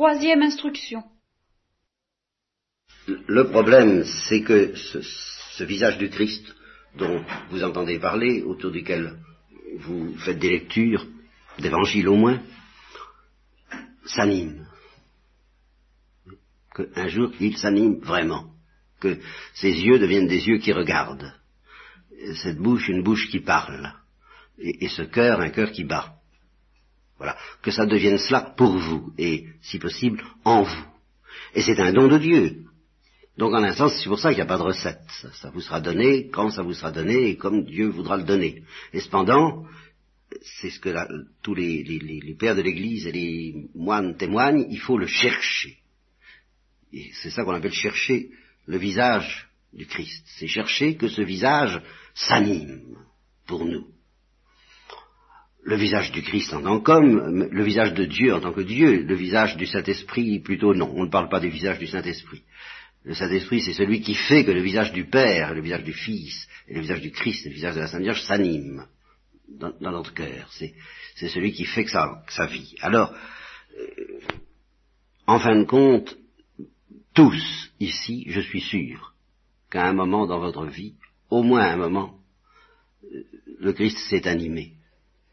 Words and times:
troisième 0.00 0.40
instruction. 0.40 1.02
Le 3.06 3.50
problème, 3.50 4.02
c'est 4.28 4.40
que 4.40 4.74
ce, 4.74 5.64
visage 5.64 5.98
du 5.98 6.08
Christ 6.08 6.42
dont 6.96 7.22
vous 7.50 7.62
entendez 7.62 7.98
parler, 7.98 8.40
autour 8.40 8.70
duquel 8.70 9.18
vous 9.76 10.16
faites 10.16 10.38
des 10.38 10.52
lectures, 10.52 11.06
d'évangile 11.58 12.08
au 12.08 12.16
moins, 12.16 12.40
s'anime. 14.06 14.66
Qu'un 16.74 17.08
jour, 17.08 17.32
il 17.38 17.58
s'anime 17.58 17.98
vraiment. 17.98 18.54
Que 19.00 19.18
ses 19.52 19.74
yeux 19.82 19.98
deviennent 19.98 20.28
des 20.28 20.48
yeux 20.48 20.60
qui 20.60 20.72
regardent. 20.72 21.34
Cette 22.42 22.56
bouche, 22.56 22.88
une 22.88 23.02
bouche 23.02 23.28
qui 23.28 23.40
parle. 23.40 23.92
Et 24.56 24.88
ce 24.88 25.02
cœur, 25.02 25.40
un 25.40 25.50
cœur 25.50 25.72
qui 25.72 25.84
bat. 25.84 26.19
Voilà. 27.20 27.36
Que 27.60 27.70
ça 27.70 27.84
devienne 27.84 28.16
cela 28.16 28.40
pour 28.40 28.72
vous, 28.78 29.12
et, 29.18 29.44
si 29.60 29.78
possible, 29.78 30.24
en 30.42 30.62
vous. 30.62 30.84
Et 31.54 31.60
c'est 31.60 31.78
un 31.78 31.92
don 31.92 32.08
de 32.08 32.16
Dieu. 32.16 32.64
Donc 33.36 33.52
en 33.52 33.62
un 33.62 33.74
sens, 33.74 33.92
c'est 33.98 34.08
pour 34.08 34.18
ça 34.18 34.30
qu'il 34.30 34.38
n'y 34.38 34.42
a 34.42 34.46
pas 34.46 34.56
de 34.56 34.62
recette. 34.62 35.02
Ça, 35.34 35.50
vous 35.50 35.60
sera 35.60 35.82
donné 35.82 36.28
quand 36.30 36.50
ça 36.50 36.62
vous 36.62 36.72
sera 36.72 36.90
donné 36.90 37.28
et 37.28 37.36
comme 37.36 37.64
Dieu 37.64 37.88
voudra 37.88 38.16
le 38.16 38.22
donner. 38.22 38.62
Et 38.94 39.00
cependant, 39.00 39.66
c'est 40.40 40.70
ce 40.70 40.80
que 40.80 40.94
tous 41.42 41.54
les, 41.54 41.82
les, 41.82 42.34
pères 42.34 42.56
de 42.56 42.62
l'Église 42.62 43.06
et 43.06 43.12
les 43.12 43.68
moines 43.74 44.16
témoignent, 44.16 44.66
il 44.70 44.80
faut 44.80 44.96
le 44.96 45.06
chercher. 45.06 45.76
Et 46.94 47.10
c'est 47.22 47.30
ça 47.30 47.44
qu'on 47.44 47.54
appelle 47.54 47.72
chercher 47.72 48.30
le 48.66 48.78
visage 48.78 49.46
du 49.74 49.86
Christ. 49.86 50.24
C'est 50.38 50.46
chercher 50.46 50.96
que 50.96 51.08
ce 51.08 51.20
visage 51.20 51.82
s'anime 52.14 52.96
pour 53.46 53.66
nous. 53.66 53.88
Le 55.62 55.76
visage 55.76 56.10
du 56.12 56.22
Christ 56.22 56.54
en 56.54 56.62
tant 56.62 56.80
qu'homme, 56.80 57.48
le 57.50 57.64
visage 57.64 57.92
de 57.92 58.04
Dieu 58.04 58.34
en 58.34 58.40
tant 58.40 58.52
que 58.52 58.62
Dieu, 58.62 59.02
le 59.02 59.14
visage 59.14 59.56
du 59.56 59.66
Saint-Esprit 59.66 60.40
plutôt 60.40 60.74
non. 60.74 60.90
On 60.96 61.04
ne 61.04 61.10
parle 61.10 61.28
pas 61.28 61.40
du 61.40 61.50
visage 61.50 61.78
du 61.78 61.86
Saint-Esprit. 61.86 62.42
Le 63.04 63.14
Saint-Esprit, 63.14 63.60
c'est 63.60 63.72
celui 63.72 64.00
qui 64.00 64.14
fait 64.14 64.44
que 64.44 64.50
le 64.50 64.62
visage 64.62 64.92
du 64.92 65.06
Père, 65.06 65.54
le 65.54 65.62
visage 65.62 65.84
du 65.84 65.92
Fils, 65.92 66.48
et 66.68 66.74
le 66.74 66.80
visage 66.80 67.00
du 67.00 67.10
Christ, 67.10 67.46
le 67.46 67.52
visage 67.52 67.74
de 67.74 67.80
la 67.80 67.86
Sainte 67.88 68.02
Vierge 68.02 68.22
s'animent 68.22 68.86
dans, 69.48 69.72
notre 69.80 70.14
cœur. 70.14 70.50
C'est, 70.52 70.74
celui 71.28 71.52
qui 71.52 71.64
fait 71.64 71.84
que 71.84 71.90
ça, 71.90 72.46
vit. 72.50 72.74
Alors, 72.80 73.14
euh, 73.78 74.20
en 75.26 75.38
fin 75.38 75.56
de 75.56 75.64
compte, 75.64 76.16
tous 77.14 77.70
ici, 77.80 78.24
je 78.28 78.40
suis 78.40 78.60
sûr 78.60 79.14
qu'à 79.70 79.86
un 79.86 79.92
moment 79.92 80.26
dans 80.26 80.38
votre 80.38 80.66
vie, 80.66 80.94
au 81.30 81.42
moins 81.42 81.68
un 81.68 81.76
moment, 81.76 82.18
euh, 83.04 83.22
le 83.58 83.72
Christ 83.72 83.98
s'est 84.08 84.28
animé. 84.28 84.74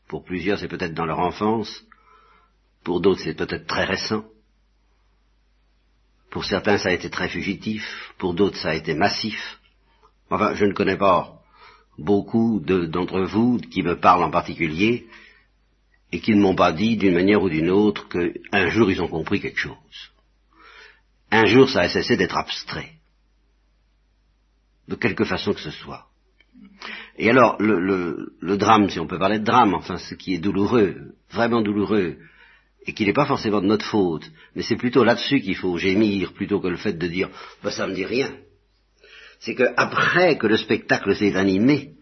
Pour 0.07 0.23
plusieurs, 0.23 0.59
c'est 0.59 0.67
peut-être 0.67 0.93
dans 0.93 1.05
leur 1.05 1.19
enfance, 1.19 1.83
pour 2.83 3.01
d'autres, 3.01 3.21
c'est 3.21 3.33
peut-être 3.33 3.67
très 3.67 3.83
récent. 3.83 4.23
Pour 6.29 6.45
certains, 6.45 6.77
ça 6.77 6.89
a 6.89 6.93
été 6.93 7.09
très 7.09 7.29
fugitif, 7.29 8.13
pour 8.17 8.33
d'autres, 8.33 8.57
ça 8.57 8.69
a 8.69 8.75
été 8.75 8.93
massif. 8.93 9.59
Enfin, 10.29 10.53
je 10.53 10.65
ne 10.65 10.73
connais 10.73 10.97
pas 10.97 11.41
beaucoup 11.97 12.59
d'entre 12.59 13.21
vous 13.21 13.57
qui 13.57 13.81
me 13.81 13.99
parlent 13.99 14.23
en 14.23 14.31
particulier 14.31 15.07
et 16.11 16.19
qui 16.19 16.31
ne 16.35 16.41
m'ont 16.41 16.55
pas 16.55 16.71
dit 16.71 16.95
d'une 16.95 17.15
manière 17.15 17.41
ou 17.41 17.49
d'une 17.49 17.69
autre 17.69 18.07
qu'un 18.07 18.69
jour 18.69 18.89
ils 18.91 19.01
ont 19.01 19.07
compris 19.07 19.41
quelque 19.41 19.59
chose. 19.59 20.11
Un 21.31 21.45
jour, 21.45 21.69
ça 21.69 21.81
a 21.81 21.89
cessé 21.89 22.15
d'être 22.15 22.37
abstrait, 22.37 22.93
de 24.87 24.95
quelque 24.95 25.25
façon 25.25 25.53
que 25.53 25.59
ce 25.59 25.71
soit. 25.71 26.07
Et 27.17 27.29
alors, 27.29 27.57
le, 27.59 28.33
le, 28.39 28.57
drame, 28.57 28.89
si 28.89 28.99
on 28.99 29.07
peut 29.07 29.17
parler 29.17 29.39
de 29.39 29.43
drame, 29.43 29.73
enfin, 29.73 29.97
ce 29.97 30.13
qui 30.13 30.35
est 30.35 30.39
douloureux, 30.39 31.15
vraiment 31.31 31.61
douloureux, 31.61 32.17
et 32.85 32.93
qui 32.93 33.05
n'est 33.05 33.13
pas 33.13 33.25
forcément 33.25 33.59
de 33.59 33.65
notre 33.65 33.85
faute, 33.85 34.29
mais 34.55 34.61
c'est 34.61 34.77
plutôt 34.77 35.03
là-dessus 35.03 35.41
qu'il 35.41 35.55
faut 35.55 35.77
gémir 35.77 36.33
plutôt 36.33 36.61
que 36.61 36.67
le 36.67 36.77
fait 36.77 36.93
de 36.93 37.07
dire 37.07 37.29
bah, 37.61 37.71
ça 37.71 37.85
me 37.87 37.93
dit 37.93 38.05
rien. 38.05 38.33
C'est 39.39 39.55
qu'après 39.55 40.37
que 40.37 40.47
le 40.47 40.57
spectacle 40.57 41.15
s'est 41.15 41.35
animé, 41.35 41.95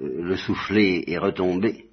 euh, 0.00 0.22
le 0.22 0.36
soufflet 0.36 1.04
est 1.08 1.18
retombé, 1.18 1.86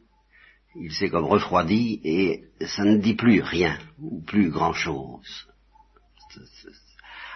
il 0.75 0.91
s'est 0.91 1.09
comme 1.09 1.25
refroidi 1.25 2.01
et 2.03 2.44
ça 2.66 2.84
ne 2.84 2.97
dit 2.97 3.16
plus 3.16 3.41
rien 3.41 3.78
ou 4.00 4.22
plus 4.22 4.50
grand-chose. 4.50 5.47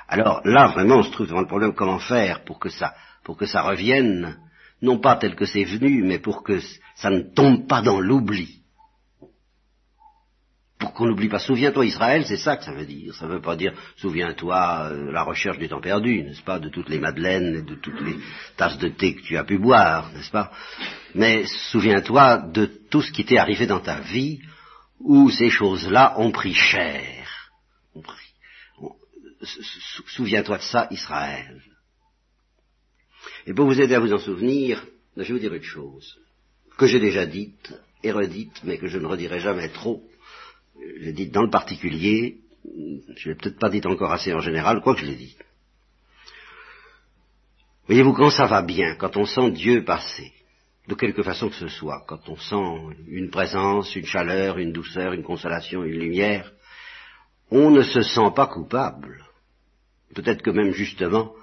Alors 0.07 0.41
là, 0.45 0.67
vraiment, 0.67 0.97
on 0.97 1.03
se 1.03 1.11
trouve 1.11 1.27
devant 1.27 1.41
le 1.41 1.47
problème 1.47 1.73
comment 1.73 1.99
faire 1.99 2.43
pour 2.43 2.59
que 2.59 2.69
ça, 2.69 2.93
pour 3.29 3.37
que 3.37 3.45
ça 3.45 3.61
revienne, 3.61 4.39
non 4.81 4.97
pas 4.97 5.15
tel 5.15 5.35
que 5.35 5.45
c'est 5.45 5.63
venu, 5.63 6.01
mais 6.01 6.17
pour 6.17 6.41
que 6.41 6.59
ça 6.95 7.11
ne 7.11 7.21
tombe 7.21 7.67
pas 7.67 7.83
dans 7.83 7.99
l'oubli 7.99 8.63
pour 10.79 10.93
qu'on 10.93 11.05
n'oublie 11.05 11.29
pas. 11.29 11.37
Souviens-toi 11.37 11.85
Israël, 11.85 12.25
c'est 12.25 12.37
ça 12.37 12.57
que 12.57 12.63
ça 12.63 12.71
veut 12.71 12.87
dire. 12.87 13.13
Ça 13.13 13.27
ne 13.27 13.33
veut 13.33 13.41
pas 13.41 13.55
dire 13.55 13.73
souviens-toi 13.97 14.89
euh, 14.91 15.11
la 15.11 15.21
recherche 15.21 15.59
du 15.59 15.69
temps 15.69 15.79
perdu, 15.79 16.23
n'est-ce 16.23 16.41
pas, 16.41 16.57
de 16.57 16.69
toutes 16.69 16.89
les 16.89 16.97
madeleines 16.97 17.57
et 17.57 17.61
de 17.61 17.75
toutes 17.75 18.01
les 18.01 18.17
tasses 18.57 18.79
de 18.79 18.87
thé 18.87 19.13
que 19.13 19.21
tu 19.21 19.37
as 19.37 19.43
pu 19.43 19.59
boire, 19.59 20.11
n'est-ce 20.13 20.31
pas 20.31 20.51
Mais 21.13 21.45
souviens-toi 21.45 22.47
de 22.51 22.65
tout 22.89 23.03
ce 23.03 23.11
qui 23.11 23.25
t'est 23.25 23.37
arrivé 23.37 23.67
dans 23.67 23.81
ta 23.81 23.99
vie 23.99 24.39
où 24.99 25.29
ces 25.29 25.51
choses-là 25.51 26.15
ont 26.17 26.31
pris 26.31 26.55
cher. 26.55 27.51
Souviens-toi 30.07 30.57
de 30.57 30.63
ça, 30.63 30.87
Israël. 30.89 31.61
Et 33.45 33.53
pour 33.53 33.65
vous 33.65 33.81
aider 33.81 33.95
à 33.95 33.99
vous 33.99 34.13
en 34.13 34.19
souvenir, 34.19 34.85
je 35.17 35.23
vais 35.23 35.33
vous 35.33 35.39
dire 35.39 35.53
une 35.53 35.63
chose 35.63 36.17
que 36.77 36.87
j'ai 36.87 36.99
déjà 36.99 37.25
dite 37.25 37.73
et 38.03 38.11
redite, 38.11 38.61
mais 38.63 38.77
que 38.77 38.87
je 38.87 38.97
ne 38.97 39.05
redirai 39.05 39.39
jamais 39.39 39.69
trop 39.69 40.03
je 41.01 41.11
dit 41.11 41.29
dans 41.29 41.43
le 41.43 41.49
particulier, 41.49 42.37
je 43.15 43.29
l'ai 43.29 43.35
peut-être 43.35 43.59
pas 43.59 43.69
dit 43.69 43.81
encore 43.85 44.11
assez 44.11 44.33
en 44.33 44.39
général, 44.39 44.81
quoi 44.81 44.95
que 44.95 45.01
je 45.01 45.05
l'ai 45.05 45.15
dit. 45.15 45.35
Voyez-vous, 47.87 48.13
quand 48.13 48.29
ça 48.29 48.45
va 48.45 48.61
bien, 48.61 48.95
quand 48.95 49.17
on 49.17 49.25
sent 49.25 49.51
Dieu 49.51 49.83
passer, 49.83 50.31
de 50.87 50.95
quelque 50.95 51.23
façon 51.23 51.49
que 51.49 51.55
ce 51.55 51.67
soit, 51.67 52.03
quand 52.07 52.29
on 52.29 52.35
sent 52.35 52.95
une 53.07 53.29
présence, 53.29 53.95
une 53.95 54.05
chaleur, 54.05 54.57
une 54.57 54.71
douceur, 54.71 55.13
une 55.13 55.23
consolation, 55.23 55.83
une 55.83 55.99
lumière, 55.99 56.51
on 57.51 57.71
ne 57.71 57.81
se 57.81 58.01
sent 58.01 58.31
pas 58.35 58.47
coupable. 58.47 59.25
Peut-être 60.13 60.41
que 60.41 60.51
même 60.51 60.71
justement, 60.71 61.33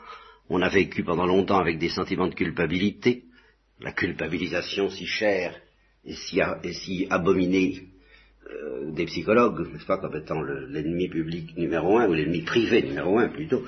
on 0.48 0.62
a 0.62 0.68
vécu 0.68 1.02
pendant 1.02 1.26
longtemps 1.26 1.58
avec 1.58 1.78
des 1.78 1.88
sentiments 1.88 2.28
de 2.28 2.34
culpabilité, 2.34 3.24
la 3.80 3.92
culpabilisation 3.92 4.88
si 4.90 5.06
chère 5.06 5.54
et 6.04 6.14
si, 6.14 7.06
abominée 7.10 7.82
euh, 8.48 8.92
des 8.92 9.06
psychologues, 9.06 9.66
n'est-ce 9.72 9.86
pas, 9.86 9.98
comme 9.98 10.16
étant 10.16 10.40
l'ennemi 10.40 11.08
public 11.08 11.56
numéro 11.56 11.98
un, 11.98 12.08
ou 12.08 12.14
l'ennemi 12.14 12.42
privé 12.42 12.82
numéro 12.82 13.18
un 13.18 13.28
plutôt, 13.28 13.64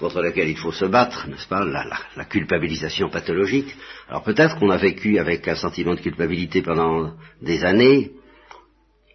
contre 0.00 0.20
lequel 0.20 0.48
il 0.48 0.56
faut 0.56 0.72
se 0.72 0.84
battre, 0.84 1.28
n'est-ce 1.28 1.46
pas, 1.46 1.64
la, 1.64 2.24
culpabilisation 2.24 3.08
pathologique. 3.08 3.76
Alors 4.08 4.24
peut-être 4.24 4.58
qu'on 4.58 4.70
a 4.70 4.78
vécu 4.78 5.18
avec 5.18 5.46
un 5.46 5.54
sentiment 5.54 5.94
de 5.94 6.00
culpabilité 6.00 6.60
pendant 6.60 7.14
des 7.40 7.64
années, 7.64 8.10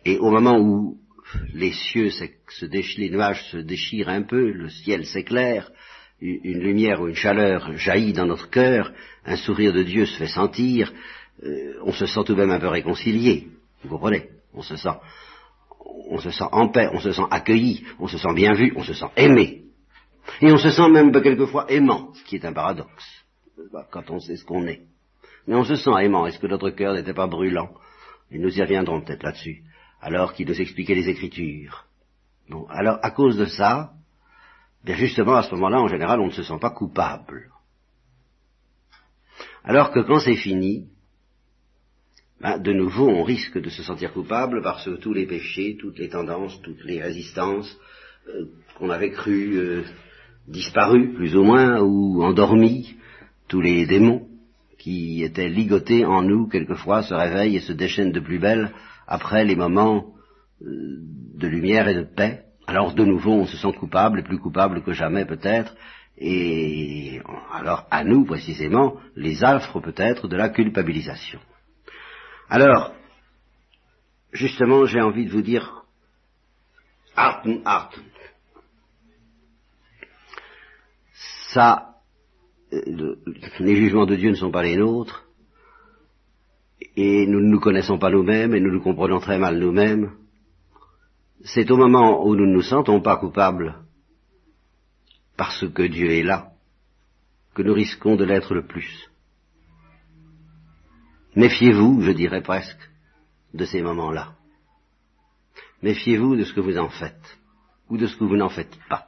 et 0.06 0.18
au 0.18 0.32
moment 0.32 0.58
où 0.58 0.98
les 1.54 1.74
cieux 1.74 2.10
les 2.98 3.10
nuages 3.10 3.44
se 3.52 3.58
déchirent 3.58 4.10
un 4.10 4.24
peu, 4.24 4.52
le 4.52 4.70
ciel 4.70 5.06
s'éclaire, 5.06 5.70
une 6.22 6.60
lumière 6.60 7.02
ou 7.02 7.08
une 7.08 7.16
chaleur 7.16 7.76
jaillit 7.78 8.14
dans 8.14 8.26
notre 8.26 8.50
cœur, 8.50 8.92
un 9.26 9.36
sourire 9.36 9.74
de 9.74 9.84
Dieu 9.84 10.06
se 10.06 10.18
fait 10.18 10.28
sentir, 10.28 10.94
euh, 11.44 11.74
on 11.84 11.92
se 11.92 12.06
sent 12.06 12.22
tout 12.26 12.36
de 12.36 12.40
même 12.40 12.52
un 12.52 12.60
peu 12.60 12.68
réconcilié, 12.68 13.48
vous 13.84 13.90
comprenez? 13.90 14.30
On 14.54 14.62
se 14.62 14.76
sent, 14.76 14.98
on 16.10 16.20
se 16.20 16.30
sent 16.30 16.46
en 16.52 16.68
paix, 16.68 16.90
on 16.94 17.00
se 17.00 17.12
sent 17.12 17.26
accueilli, 17.32 17.84
on 18.00 18.08
se 18.08 18.18
sent 18.18 18.34
bien 18.36 18.54
vu, 18.54 18.74
on 18.76 18.84
se 18.84 18.94
sent 18.94 19.10
aimé. 19.16 19.64
Et 20.42 20.52
on 20.52 20.58
se 20.58 20.70
sent 20.70 20.90
même 20.90 21.12
quelquefois 21.12 21.66
aimant, 21.70 22.14
ce 22.14 22.24
qui 22.24 22.36
est 22.36 22.46
un 22.46 22.54
paradoxe, 22.54 23.26
quand 23.92 24.10
on 24.12 24.20
sait 24.20 24.38
ce 24.38 24.46
qu'on 24.46 24.68
est. 24.68 24.82
Mais 25.48 25.56
on 25.56 25.64
se 25.64 25.76
sent 25.76 25.92
aimant. 26.00 26.28
Est-ce 26.28 26.40
que 26.40 26.48
notre 26.48 26.70
cœur 26.70 26.94
n'était 26.94 27.14
pas 27.14 27.28
brûlant? 27.28 27.72
Et 28.30 28.38
nous 28.38 28.56
y 28.56 28.62
reviendrons 28.62 29.02
peut-être 29.02 29.24
là-dessus, 29.24 29.64
alors 30.00 30.34
qu'il 30.34 30.48
nous 30.48 30.62
expliquait 30.62 30.96
les 30.96 31.10
Écritures. 31.10 31.86
Bon, 32.50 32.68
alors 32.70 33.00
à 33.02 33.12
cause 33.12 33.38
de 33.38 33.46
ça, 33.46 33.94
justement 34.86 35.36
à 35.36 35.44
ce 35.44 35.52
moment-là, 35.56 35.82
en 35.82 35.88
général, 35.88 36.20
on 36.20 36.28
ne 36.28 36.32
se 36.32 36.44
sent 36.44 36.58
pas 36.60 36.72
coupable. 36.72 37.52
Alors 39.64 39.92
que 39.92 40.00
quand 40.00 40.20
c'est 40.20 40.36
fini, 40.36 40.88
ben, 42.42 42.58
de 42.58 42.74
nouveau, 42.74 43.08
on 43.08 43.24
risque 43.24 43.60
de 43.60 43.70
se 43.70 43.84
sentir 43.84 44.14
coupable 44.14 44.62
parce 44.64 44.86
que 44.86 44.98
tous 44.98 45.14
les 45.14 45.28
péchés, 45.28 45.78
toutes 45.80 46.00
les 46.00 46.10
tendances, 46.10 46.60
toutes 46.64 46.84
les 46.84 47.00
résistances 47.00 47.78
euh, 48.28 48.46
qu'on 48.78 48.90
avait 48.90 49.12
cru 49.12 49.58
euh, 49.58 49.84
disparus, 50.48 51.14
plus 51.16 51.36
ou 51.36 51.44
moins, 51.44 51.82
ou 51.82 52.24
endormis, 52.24 52.96
tous 53.48 53.62
les 53.62 53.86
démons 53.86 54.28
qui 54.80 55.24
étaient 55.24 55.50
ligotés 55.50 56.06
en 56.06 56.24
nous, 56.24 56.48
quelquefois, 56.48 57.04
se 57.04 57.14
réveillent 57.14 57.58
et 57.58 57.62
se 57.62 57.74
déchaînent 57.74 58.12
de 58.12 58.20
plus 58.20 58.40
belle 58.40 58.72
après 59.06 59.46
les 59.46 59.56
moments 59.56 60.16
euh, 60.64 60.98
de 61.36 61.48
lumière 61.48 61.88
et 61.88 61.94
de 61.94 62.04
paix. 62.04 62.46
Alors, 62.72 62.94
de 62.94 63.04
nouveau, 63.04 63.34
on 63.34 63.48
se 63.48 63.58
sent 63.58 63.74
coupable, 63.74 64.24
plus 64.24 64.40
coupable 64.40 64.82
que 64.82 64.94
jamais 64.94 65.26
peut-être, 65.26 65.76
et 66.18 67.20
alors 67.52 67.86
à 67.92 68.06
nous, 68.06 68.24
précisément, 68.24 68.96
les 69.14 69.44
affres 69.44 69.82
peut-être 69.82 70.30
de 70.30 70.38
la 70.38 70.48
culpabilisation. 70.48 71.42
Alors, 72.48 72.94
justement, 74.32 74.86
j'ai 74.86 75.02
envie 75.02 75.26
de 75.26 75.32
vous 75.32 75.42
dire, 75.42 75.84
Arten, 77.14 77.62
Arten. 77.66 78.06
Ça, 81.50 81.96
euh, 82.72 83.18
les 83.60 83.76
jugements 83.76 84.06
de 84.06 84.16
Dieu 84.16 84.30
ne 84.30 84.36
sont 84.36 84.50
pas 84.50 84.64
les 84.64 84.78
nôtres, 84.78 85.26
et 86.96 87.28
nous 87.28 87.42
ne 87.42 87.50
nous 87.50 87.60
connaissons 87.60 88.00
pas 88.00 88.10
nous-mêmes, 88.10 88.56
et 88.56 88.62
nous 88.62 88.72
nous 88.72 88.82
comprenons 88.82 89.20
très 89.20 89.40
mal 89.40 89.60
nous-mêmes. 89.60 90.21
C'est 91.44 91.72
au 91.72 91.78
moment 91.78 92.26
où 92.26 92.36
nous 92.36 92.46
ne 92.46 92.54
nous 92.54 92.62
sentons 92.62 93.02
pas 93.02 93.18
coupables, 93.18 93.76
parce 95.38 95.68
que 95.68 95.84
Dieu 95.84 96.12
est 96.12 96.24
là, 96.24 96.52
que 97.56 97.64
nous 97.64 97.74
risquons 97.74 98.16
de 98.16 98.24
l'être 98.24 98.54
le 98.54 98.66
plus. 98.66 99.10
Méfiez-vous, 101.36 102.02
je 102.02 102.12
dirais 102.12 102.42
presque, 102.42 102.90
de 103.54 103.66
ces 103.66 103.82
moments-là. 103.82 104.36
Méfiez-vous 105.82 106.36
de 106.36 106.44
ce 106.44 106.54
que 106.54 106.62
vous 106.62 106.78
en 106.78 106.90
faites, 106.90 107.40
ou 107.90 107.98
de 107.98 108.06
ce 108.06 108.16
que 108.18 108.24
vous 108.24 108.38
n'en 108.38 108.50
faites 108.50 108.78
pas. 108.88 109.08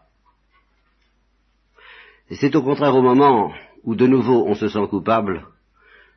Et 2.29 2.35
c'est 2.35 2.55
au 2.55 2.63
contraire 2.63 2.95
au 2.95 3.03
moment 3.03 3.53
où 3.83 3.95
de 3.95 4.07
nouveau 4.07 4.47
on 4.47 4.55
se 4.55 4.69
sent 4.69 4.87
coupable, 4.89 5.45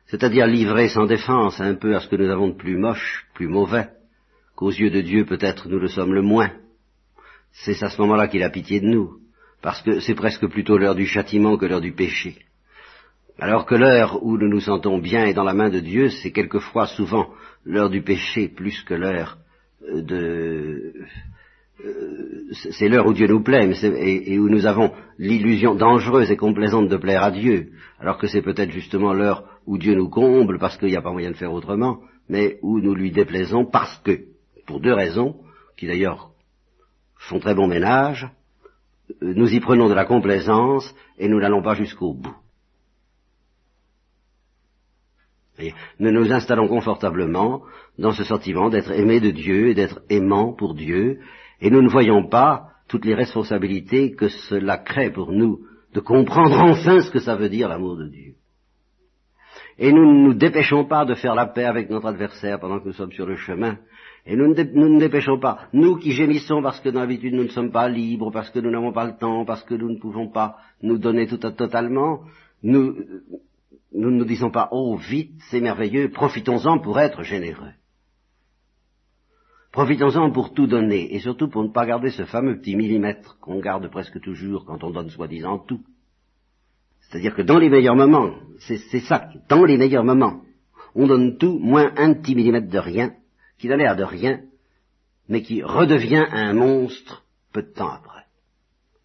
c'est-à-dire 0.07 0.47
livré 0.47 0.87
sans 0.89 1.05
défense 1.05 1.59
un 1.59 1.75
peu 1.75 1.95
à 1.95 1.99
ce 1.99 2.07
que 2.07 2.15
nous 2.15 2.31
avons 2.31 2.47
de 2.47 2.55
plus 2.55 2.77
moche, 2.77 3.27
plus 3.35 3.47
mauvais, 3.47 3.89
qu'aux 4.57 4.71
yeux 4.71 4.89
de 4.89 5.01
Dieu 5.01 5.23
peut-être 5.23 5.69
nous 5.69 5.79
le 5.79 5.87
sommes 5.87 6.13
le 6.13 6.23
moins. 6.23 6.51
C'est 7.51 7.81
à 7.83 7.89
ce 7.89 8.01
moment-là 8.01 8.27
qu'il 8.27 8.43
a 8.43 8.49
pitié 8.49 8.81
de 8.81 8.87
nous, 8.87 9.19
parce 9.61 9.81
que 9.83 9.99
c'est 9.99 10.15
presque 10.15 10.47
plutôt 10.47 10.77
l'heure 10.77 10.95
du 10.95 11.05
châtiment 11.05 11.57
que 11.57 11.65
l'heure 11.65 11.79
du 11.79 11.93
péché. 11.93 12.39
Alors 13.39 13.67
que 13.67 13.75
l'heure 13.75 14.23
où 14.23 14.35
nous 14.37 14.49
nous 14.49 14.59
sentons 14.59 14.97
bien 14.97 15.25
et 15.25 15.33
dans 15.35 15.43
la 15.43 15.53
main 15.53 15.69
de 15.69 15.79
Dieu, 15.79 16.09
c'est 16.09 16.31
quelquefois 16.31 16.87
souvent 16.87 17.29
l'heure 17.65 17.91
du 17.91 18.01
péché 18.01 18.47
plus 18.49 18.81
que 18.81 18.95
l'heure 18.95 19.37
euh, 19.87 20.01
de... 20.01 20.93
Euh, 21.85 22.51
c'est 22.71 22.89
l'heure 22.89 23.05
où 23.05 23.13
Dieu 23.13 23.27
nous 23.27 23.43
plaît 23.43 23.69
et, 23.83 24.39
où 24.39 24.49
nous 24.49 24.65
avons 24.65 24.91
l'illusion 25.19 25.75
dangereuse 25.75 26.31
et 26.31 26.35
complaisante 26.35 26.89
de 26.89 26.97
plaire 26.97 27.21
à 27.21 27.29
Dieu, 27.29 27.69
alors 27.99 28.17
que 28.17 28.25
c'est 28.25 28.41
peut-être 28.41 28.71
justement 28.71 29.13
l'heure 29.13 29.43
où 29.67 29.77
Dieu 29.77 29.93
nous 29.93 30.09
comble 30.09 30.57
parce 30.57 30.75
qu'il 30.77 30.89
n'y 30.89 30.97
a 30.97 31.03
pas 31.03 31.11
moyen 31.11 31.29
de 31.29 31.35
faire 31.35 31.53
autrement, 31.53 31.99
mais 32.27 32.57
où 32.63 32.79
nous 32.79 32.95
lui 32.95 33.11
déplaisons 33.11 33.65
parce 33.65 33.95
que, 33.99 34.36
pour 34.67 34.79
deux 34.81 34.93
raisons, 34.93 35.37
qui 35.77 35.87
d'ailleurs 35.87 36.29
font 37.15 37.39
très 37.39 37.55
bon 37.55 37.67
ménage, 37.67 38.27
euh, 39.23 39.33
nous 39.33 39.51
y 39.51 39.59
prenons 39.59 39.89
de 39.89 39.95
la 39.95 40.05
complaisance 40.05 40.93
et 41.17 41.27
nous 41.27 41.39
n'allons 41.39 41.63
pas 41.63 41.73
jusqu'au 41.73 42.13
bout. 42.13 42.35
nous 45.99 46.11
nous 46.11 46.31
installons 46.31 46.67
confortablement 46.67 47.63
dans 47.97 48.11
ce 48.11 48.23
sentiment 48.23 48.69
d'être 48.69 48.91
aimé 48.91 49.19
de 49.19 49.31
Dieu 49.31 49.69
et 49.69 49.73
d'être 49.73 50.01
aimant 50.07 50.53
pour 50.53 50.75
Dieu, 50.75 51.19
et 51.61 51.71
nous 51.71 51.81
ne 51.81 51.89
voyons 51.89 52.27
pas 52.27 52.73
toutes 52.87 53.05
les 53.05 53.15
responsabilités 53.15 54.13
que 54.13 54.27
cela 54.27 54.77
crée 54.77 55.09
pour 55.09 55.31
nous 55.31 55.61
de 55.95 55.99
comprendre 55.99 56.59
enfin 56.59 56.99
ce 56.99 57.09
que 57.09 57.19
ça 57.19 57.35
veut 57.35 57.49
dire 57.49 57.69
l'amour 57.69 57.97
de 57.97 58.07
Dieu. 58.07 58.35
Et 59.79 59.91
nous 59.91 60.05
ne 60.05 60.27
nous 60.27 60.33
dépêchons 60.33 60.85
pas 60.85 61.05
de 61.05 61.15
faire 61.15 61.35
la 61.35 61.47
paix 61.47 61.65
avec 61.65 61.89
notre 61.89 62.07
adversaire 62.07 62.59
pendant 62.59 62.79
que 62.79 62.85
nous 62.85 62.93
sommes 62.93 63.11
sur 63.11 63.25
le 63.25 63.35
chemin. 63.35 63.77
Et 64.29 64.35
nous 64.35 64.53
ne, 64.53 64.63
nous 64.73 64.89
ne 64.89 64.99
dépêchons 64.99 65.39
pas, 65.39 65.69
nous 65.71 65.95
qui 65.95 66.11
gémissons 66.11 66.61
parce 66.61 66.81
que 66.81 66.89
d'habitude 66.89 67.33
nous 67.33 67.45
ne 67.45 67.49
sommes 67.49 67.71
pas 67.71 67.87
libres, 67.87 68.29
parce 68.29 68.49
que 68.49 68.59
nous 68.59 68.69
n'avons 68.69 68.91
pas 68.91 69.05
le 69.05 69.15
temps, 69.15 69.45
parce 69.45 69.63
que 69.63 69.73
nous 69.73 69.89
ne 69.89 69.97
pouvons 69.97 70.27
pas 70.27 70.57
nous 70.81 70.97
donner 70.97 71.27
tout 71.27 71.37
totalement, 71.37 72.23
nous, 72.61 72.97
nous 73.93 74.11
ne 74.11 74.17
nous 74.17 74.25
disons 74.25 74.51
pas, 74.51 74.67
oh 74.71 74.97
vite, 74.97 75.31
c'est 75.49 75.61
merveilleux, 75.61 76.09
profitons-en 76.09 76.79
pour 76.79 76.99
être 76.99 77.23
généreux. 77.23 77.71
Profitons-en 79.71 80.31
pour 80.31 80.53
tout 80.53 80.67
donner, 80.67 81.15
et 81.15 81.19
surtout 81.19 81.47
pour 81.47 81.63
ne 81.63 81.69
pas 81.69 81.85
garder 81.85 82.09
ce 82.09 82.25
fameux 82.25 82.59
petit 82.59 82.75
millimètre 82.75 83.37
qu'on 83.39 83.61
garde 83.61 83.89
presque 83.89 84.19
toujours 84.19 84.65
quand 84.65 84.83
on 84.83 84.91
donne 84.91 85.09
soi-disant 85.09 85.59
tout. 85.59 85.83
C'est-à-dire 86.99 87.33
que 87.33 87.43
dans 87.43 87.59
les 87.59 87.69
meilleurs 87.69 87.95
moments, 87.95 88.31
c'est 88.59 88.99
ça, 88.99 89.29
dans 89.47 89.63
les 89.63 89.77
meilleurs 89.77 90.03
moments, 90.03 90.41
on 90.95 91.07
donne 91.07 91.37
tout, 91.37 91.59
moins 91.59 91.93
un 91.95 92.13
petit 92.13 92.35
millimètre 92.35 92.67
de 92.67 92.79
rien, 92.79 93.13
qui 93.57 93.67
n'a 93.67 93.77
l'air 93.77 93.95
de 93.95 94.03
rien, 94.03 94.41
mais 95.29 95.41
qui 95.41 95.63
redevient 95.63 96.25
un 96.31 96.53
monstre 96.53 97.23
peu 97.51 97.63
de 97.63 97.73
temps 97.73 97.91
après 97.91 98.17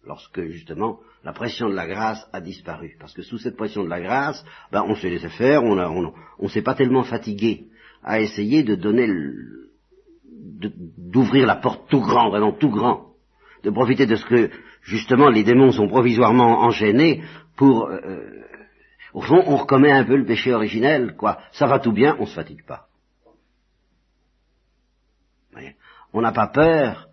lorsque 0.05 0.41
justement 0.47 0.99
la 1.23 1.33
pression 1.33 1.69
de 1.69 1.75
la 1.75 1.87
grâce 1.87 2.27
a 2.33 2.41
disparu. 2.41 2.95
Parce 2.99 3.13
que 3.13 3.21
sous 3.21 3.37
cette 3.37 3.55
pression 3.55 3.83
de 3.83 3.89
la 3.89 4.01
grâce, 4.01 4.43
ben, 4.71 4.83
on 4.87 4.95
s'est 4.95 5.09
laissé 5.09 5.29
faire, 5.29 5.63
on 5.63 5.75
ne 5.75 6.47
s'est 6.49 6.61
pas 6.61 6.75
tellement 6.75 7.03
fatigué 7.03 7.67
à 8.03 8.19
essayer 8.19 8.63
de 8.63 8.75
donner 8.75 9.07
d'ouvrir 10.97 11.45
la 11.45 11.55
porte 11.55 11.89
tout 11.89 12.01
grand, 12.01 12.29
vraiment 12.29 12.51
tout 12.51 12.69
grand, 12.69 13.13
de 13.63 13.69
profiter 13.69 14.05
de 14.05 14.15
ce 14.15 14.25
que 14.25 14.49
justement 14.81 15.29
les 15.29 15.43
démons 15.43 15.71
sont 15.71 15.87
provisoirement 15.87 16.63
enchaînés 16.63 17.23
pour 17.55 17.87
euh, 17.87 17.99
euh, 18.03 18.43
au 19.13 19.21
fond 19.21 19.41
on 19.45 19.57
recommet 19.57 19.91
un 19.91 20.03
peu 20.03 20.17
le 20.17 20.25
péché 20.25 20.53
originel, 20.53 21.15
quoi. 21.15 21.39
Ça 21.53 21.67
va 21.67 21.79
tout 21.79 21.93
bien, 21.93 22.17
on 22.19 22.25
se 22.25 22.35
fatigue 22.35 22.65
pas. 22.65 22.87
On 26.13 26.21
n'a 26.21 26.31
pas 26.31 26.47
peur 26.47 27.07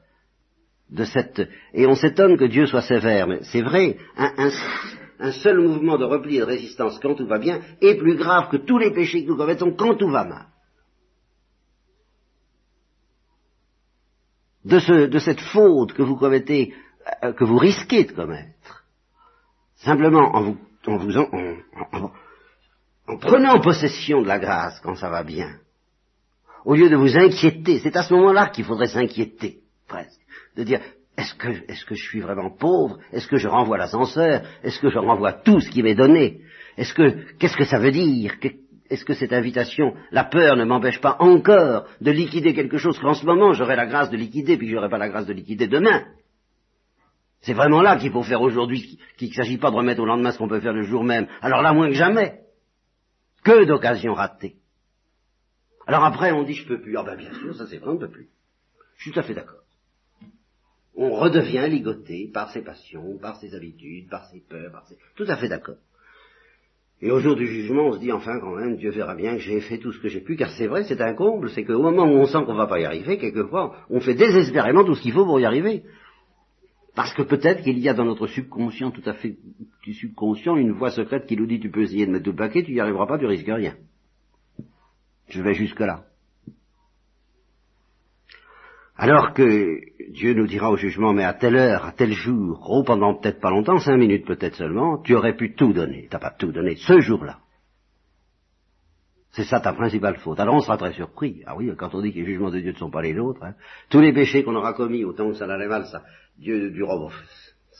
de 0.90 1.04
cette... 1.04 1.48
Et 1.72 1.86
on 1.86 1.94
s'étonne 1.94 2.36
que 2.36 2.44
Dieu 2.44 2.66
soit 2.66 2.82
sévère, 2.82 3.26
mais 3.26 3.42
c'est 3.42 3.62
vrai, 3.62 3.96
un, 4.16 5.32
seul 5.32 5.58
mouvement 5.60 5.96
de 5.96 6.04
repli 6.04 6.36
et 6.36 6.40
de 6.40 6.44
résistance 6.44 6.98
quand 7.00 7.14
tout 7.14 7.26
va 7.26 7.38
bien 7.38 7.60
est 7.80 7.96
plus 7.96 8.16
grave 8.16 8.50
que 8.50 8.56
tous 8.56 8.78
les 8.78 8.90
péchés 8.90 9.24
que 9.24 9.30
nous 9.30 9.36
commettons 9.36 9.72
quand 9.72 9.94
tout 9.96 10.10
va 10.10 10.24
mal. 10.24 10.46
De, 14.64 14.78
ce, 14.78 15.06
de 15.06 15.18
cette 15.18 15.40
faute 15.40 15.94
que 15.94 16.02
vous 16.02 16.16
commettez, 16.16 16.74
euh, 17.24 17.32
que 17.32 17.44
vous 17.44 17.56
risquez 17.56 18.04
de 18.04 18.12
commettre, 18.12 18.84
simplement 19.76 20.34
en 20.34 20.42
vous, 20.42 20.58
en, 20.86 20.96
vous 20.98 21.16
en 23.06 23.16
prenant 23.16 23.58
possession 23.60 24.20
de 24.20 24.28
la 24.28 24.38
grâce 24.38 24.78
quand 24.80 24.96
ça 24.96 25.08
va 25.08 25.22
bien, 25.22 25.58
au 26.64 26.74
lieu 26.74 26.88
de 26.88 26.96
vous 26.96 27.16
inquiéter, 27.16 27.78
c'est 27.78 27.96
à 27.96 28.02
ce 28.02 28.12
moment-là 28.14 28.48
qu'il 28.48 28.64
faudrait 28.64 28.88
s'inquiéter, 28.88 29.60
presque. 29.88 30.20
De 30.56 30.64
dire 30.64 30.80
est-ce 31.16 31.34
que, 31.34 31.48
est-ce 31.70 31.84
que 31.84 31.94
je 31.94 32.02
suis 32.02 32.20
vraiment 32.20 32.50
pauvre? 32.50 32.98
Est-ce 33.12 33.28
que 33.28 33.36
je 33.36 33.48
renvoie 33.48 33.76
l'ascenseur? 33.76 34.42
Est-ce 34.62 34.80
que 34.80 34.88
je 34.88 34.98
renvoie 34.98 35.34
tout 35.34 35.60
ce 35.60 35.68
qui 35.68 35.82
m'est 35.82 35.94
donné? 35.94 36.40
Est-ce 36.76 36.94
que, 36.94 37.36
qu'est-ce 37.38 37.56
que 37.56 37.64
ça 37.64 37.78
veut 37.78 37.90
dire? 37.90 38.36
Est-ce 38.88 39.04
que 39.04 39.12
cette 39.12 39.32
invitation, 39.32 39.94
la 40.12 40.24
peur 40.24 40.56
ne 40.56 40.64
m'empêche 40.64 41.00
pas 41.00 41.16
encore 41.18 41.86
de 42.00 42.10
liquider 42.10 42.54
quelque 42.54 42.78
chose 42.78 42.98
qu'en 42.98 43.14
ce 43.14 43.26
moment 43.26 43.52
j'aurai 43.52 43.76
la 43.76 43.86
grâce 43.86 44.10
de 44.10 44.16
liquider, 44.16 44.56
puis 44.56 44.70
j'aurai 44.70 44.88
pas 44.88 44.98
la 44.98 45.08
grâce 45.08 45.26
de 45.26 45.32
liquider 45.32 45.68
demain? 45.68 46.04
C'est 47.42 47.54
vraiment 47.54 47.82
là 47.82 47.96
qu'il 47.96 48.12
faut 48.12 48.22
faire 48.22 48.42
aujourd'hui, 48.42 48.98
qu'il 49.16 49.28
ne 49.28 49.34
s'agit 49.34 49.58
pas 49.58 49.70
de 49.70 49.76
remettre 49.76 50.00
au 50.00 50.06
lendemain 50.06 50.30
ce 50.30 50.38
qu'on 50.38 50.48
peut 50.48 50.60
faire 50.60 50.72
le 50.72 50.82
jour 50.82 51.04
même. 51.04 51.26
Alors 51.40 51.62
là, 51.62 51.72
moins 51.72 51.88
que 51.88 51.94
jamais. 51.94 52.40
Que 53.44 53.64
d'occasions 53.64 54.14
ratées. 54.14 54.56
Alors 55.86 56.04
après, 56.04 56.32
on 56.32 56.44
dit 56.44 56.54
je 56.54 56.66
peux 56.66 56.80
plus. 56.80 56.96
Ah 56.96 57.02
ben 57.02 57.16
bien 57.16 57.32
sûr, 57.34 57.54
ça 57.54 57.66
c'est 57.66 57.78
vrai, 57.78 57.90
on 57.90 57.94
ne 57.94 57.98
peut 57.98 58.10
plus. 58.10 58.28
Je 58.96 59.02
suis 59.02 59.12
tout 59.12 59.20
à 59.20 59.22
fait 59.22 59.34
d'accord 59.34 59.60
on 61.00 61.12
redevient 61.12 61.66
ligoté 61.68 62.30
par 62.32 62.50
ses 62.50 62.62
passions, 62.62 63.16
par 63.16 63.36
ses 63.36 63.54
habitudes, 63.54 64.10
par 64.10 64.26
ses 64.26 64.40
peurs, 64.40 64.70
par 64.70 64.86
ses... 64.86 64.96
Tout 65.16 65.24
à 65.28 65.36
fait 65.36 65.48
d'accord. 65.48 65.76
Et 67.00 67.10
au 67.10 67.20
jour 67.20 67.36
du 67.36 67.46
jugement, 67.46 67.86
on 67.86 67.92
se 67.94 67.98
dit 67.98 68.12
enfin 68.12 68.38
quand 68.40 68.54
même, 68.54 68.76
Dieu 68.76 68.90
verra 68.90 69.14
bien 69.14 69.36
que 69.36 69.40
j'ai 69.40 69.60
fait 69.62 69.78
tout 69.78 69.92
ce 69.92 69.98
que 69.98 70.08
j'ai 70.08 70.20
pu, 70.20 70.36
car 70.36 70.50
c'est 70.50 70.66
vrai, 70.66 70.84
c'est 70.84 71.00
un 71.00 71.14
comble, 71.14 71.48
c'est 71.50 71.64
qu'au 71.64 71.80
moment 71.80 72.04
où 72.04 72.16
on 72.16 72.26
sent 72.26 72.44
qu'on 72.44 72.52
ne 72.52 72.58
va 72.58 72.66
pas 72.66 72.80
y 72.80 72.84
arriver, 72.84 73.16
quelquefois, 73.16 73.76
on 73.88 74.00
fait 74.00 74.14
désespérément 74.14 74.84
tout 74.84 74.94
ce 74.94 75.00
qu'il 75.00 75.12
faut 75.12 75.24
pour 75.24 75.40
y 75.40 75.46
arriver. 75.46 75.84
Parce 76.94 77.14
que 77.14 77.22
peut-être 77.22 77.62
qu'il 77.62 77.78
y 77.78 77.88
a 77.88 77.94
dans 77.94 78.04
notre 78.04 78.26
subconscient, 78.26 78.90
tout 78.90 79.08
à 79.08 79.14
fait 79.14 79.38
du 79.82 79.94
subconscient, 79.94 80.56
une 80.56 80.72
voix 80.72 80.90
secrète 80.90 81.24
qui 81.24 81.36
nous 81.38 81.46
dit 81.46 81.60
tu 81.60 81.70
peux 81.70 81.82
essayer 81.82 82.04
de 82.04 82.10
mettre 82.10 82.24
tout 82.24 82.32
le 82.32 82.36
paquet, 82.36 82.62
tu 82.62 82.72
n'y 82.72 82.80
arriveras 82.80 83.06
pas, 83.06 83.18
tu 83.18 83.24
risques 83.24 83.46
rien. 83.46 83.76
Je 85.30 85.42
vais 85.42 85.54
jusque 85.54 85.80
là. 85.80 86.04
Alors 88.96 89.32
que 89.32 89.80
Dieu 90.10 90.34
nous 90.34 90.46
dira 90.46 90.70
au 90.70 90.76
jugement, 90.76 91.14
mais 91.14 91.24
à 91.24 91.32
telle 91.32 91.56
heure, 91.56 91.86
à 91.86 91.92
tel 91.92 92.12
jour, 92.12 92.66
oh, 92.68 92.82
pendant 92.84 93.14
peut-être 93.14 93.40
pas 93.40 93.48
longtemps, 93.48 93.78
cinq 93.78 93.96
minutes 93.96 94.26
peut-être 94.26 94.56
seulement, 94.56 94.98
tu 94.98 95.14
aurais 95.14 95.34
pu 95.36 95.54
tout 95.54 95.72
donner. 95.72 96.06
T'as 96.10 96.18
pas 96.18 96.32
tout 96.32 96.52
donné 96.52 96.76
ce 96.76 97.00
jour-là. 97.00 97.38
C'est 99.30 99.44
ça 99.44 99.60
ta 99.60 99.72
principale 99.72 100.18
faute. 100.18 100.38
Alors 100.38 100.56
on 100.56 100.60
sera 100.60 100.76
très 100.76 100.92
surpris. 100.92 101.42
Ah 101.46 101.56
oui, 101.56 101.70
quand 101.78 101.94
on 101.94 102.02
dit 102.02 102.12
que 102.12 102.18
les 102.18 102.26
jugements 102.26 102.50
de 102.50 102.60
Dieu 102.60 102.72
ne 102.72 102.76
sont 102.76 102.90
pas 102.90 103.00
les 103.00 103.14
nôtres, 103.14 103.42
hein. 103.42 103.54
tous 103.88 104.00
les 104.00 104.12
péchés 104.12 104.42
qu'on 104.42 104.56
aura 104.56 104.74
commis, 104.74 105.04
autant 105.04 105.28
que 105.28 105.34
ça 105.34 105.46
n'allait 105.46 105.68
mal, 105.68 105.86
ça, 105.86 106.02
Dieu 106.36 106.70
du 106.70 106.82
oh, 106.82 107.10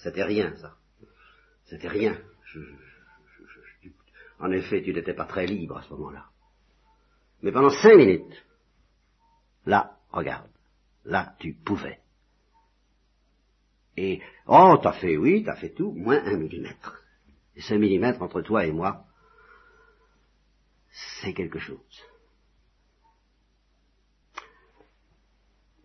c'était 0.03 0.25
rien, 0.25 0.55
ça. 0.57 0.73
C'était 1.67 1.89
rien. 1.89 2.17
en 4.39 4.51
effet, 4.53 4.81
tu 4.83 4.95
n'étais 4.95 5.13
pas 5.13 5.27
très 5.27 5.45
libre 5.45 5.77
à 5.77 5.83
ce 5.83 5.91
moment-là. 5.91 6.30
Mais 7.43 7.53
pendant 7.53 7.71
cinq 7.71 7.97
minutes, 7.97 8.45
là, 9.67 9.97
regarde. 10.11 10.49
Là, 11.05 11.35
tu 11.39 11.55
pouvais. 11.55 11.99
Et, 13.97 14.21
oh, 14.47 14.79
t'as 14.83 14.93
fait, 14.93 15.17
oui, 15.17 15.43
t'as 15.45 15.57
fait 15.57 15.71
tout, 15.71 15.93
moins 15.93 16.23
un 16.25 16.37
millimètre. 16.37 17.03
Et 17.57 17.61
ce 17.61 17.75
millimètre 17.75 18.23
entre 18.23 18.43
toi 18.43 18.65
et 18.67 18.73
moi, 18.73 19.05
c'est 21.21 21.33
quelque 21.33 21.59
chose. 21.59 21.79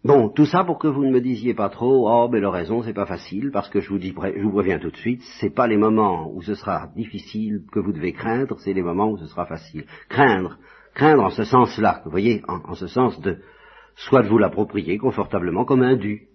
Bon, 0.04 0.30
tout 0.30 0.46
ça 0.46 0.64
pour 0.64 0.78
que 0.78 0.88
vous 0.88 1.04
ne 1.04 1.12
me 1.12 1.20
disiez 1.20 1.56
pas 1.56 1.70
trop, 1.70 2.08
oh, 2.08 2.30
mais 2.30 2.40
l'oraison, 2.40 2.84
c'est 2.84 2.94
pas 2.94 3.08
facile, 3.08 3.50
parce 3.52 3.70
que 3.70 3.80
je 3.80 3.90
vous 3.90 3.98
dis, 3.98 4.14
je 4.16 4.44
vous 4.44 4.52
préviens 4.52 4.78
tout 4.78 4.92
de 4.92 4.98
suite, 4.98 5.24
c'est 5.40 5.50
pas 5.50 5.66
les 5.66 5.78
moments 5.78 6.32
où 6.32 6.44
ce 6.44 6.54
sera 6.54 6.92
difficile 6.96 7.64
que 7.72 7.80
vous 7.80 7.92
devez 7.92 8.14
craindre, 8.14 8.60
c'est 8.60 8.74
les 8.74 8.84
moments 8.84 9.10
où 9.10 9.18
ce 9.18 9.26
sera 9.26 9.48
facile. 9.48 9.88
Craindre, 10.08 10.60
craindre 10.96 11.24
en 11.24 11.30
ce 11.30 11.44
sens-là, 11.44 12.02
vous 12.06 12.12
voyez, 12.12 12.42
en, 12.48 12.74
ce 12.74 12.88
sens 12.88 13.20
de, 13.22 13.42
soit 13.96 14.24
de 14.24 14.30
vous 14.30 14.40
l'approprier 14.40 14.98
confortablement 14.98 15.66
comme 15.66 15.84
un 15.84 15.96
dû. 15.96 16.30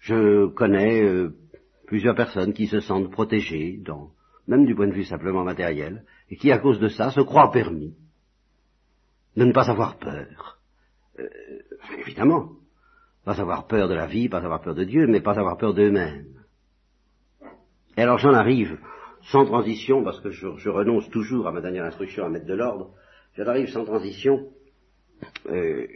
Je 0.00 0.48
connais 0.48 1.02
euh, 1.02 1.34
plusieurs 1.86 2.14
personnes 2.14 2.52
qui 2.52 2.66
se 2.66 2.80
sentent 2.80 3.10
protégées, 3.10 3.82
même 4.46 4.66
du 4.66 4.74
point 4.74 4.88
de 4.88 4.92
vue 4.92 5.04
simplement 5.04 5.44
matériel, 5.44 6.04
et 6.28 6.36
qui, 6.36 6.52
à 6.52 6.58
cause 6.58 6.78
de 6.78 6.88
ça, 6.88 7.10
se 7.10 7.20
croient 7.20 7.50
permis 7.50 7.96
de 9.36 9.44
ne 9.44 9.52
pas 9.52 9.70
avoir 9.70 9.98
peur. 9.98 10.58
Euh, 11.18 11.28
évidemment, 11.98 12.50
pas 13.24 13.40
avoir 13.40 13.66
peur 13.66 13.88
de 13.88 13.94
la 13.94 14.06
vie, 14.06 14.28
pas 14.28 14.38
avoir 14.38 14.60
peur 14.60 14.74
de 14.74 14.84
Dieu, 14.84 15.06
mais 15.06 15.20
pas 15.20 15.38
avoir 15.38 15.56
peur 15.56 15.74
d'eux-mêmes. 15.74 16.26
Et 17.96 18.02
alors 18.02 18.18
j'en 18.18 18.34
arrive, 18.34 18.78
sans 19.30 19.44
transition, 19.44 20.02
parce 20.04 20.20
que 20.20 20.30
je, 20.30 20.68
renonce 20.68 21.08
toujours 21.10 21.46
à 21.46 21.52
ma 21.52 21.60
dernière 21.60 21.84
instruction 21.84 22.24
à 22.24 22.28
mettre 22.28 22.46
de 22.46 22.54
l'ordre, 22.54 22.90
j'en 23.36 23.46
arrive 23.46 23.68
sans 23.68 23.84
transition 23.84 24.48
euh, 25.46 25.86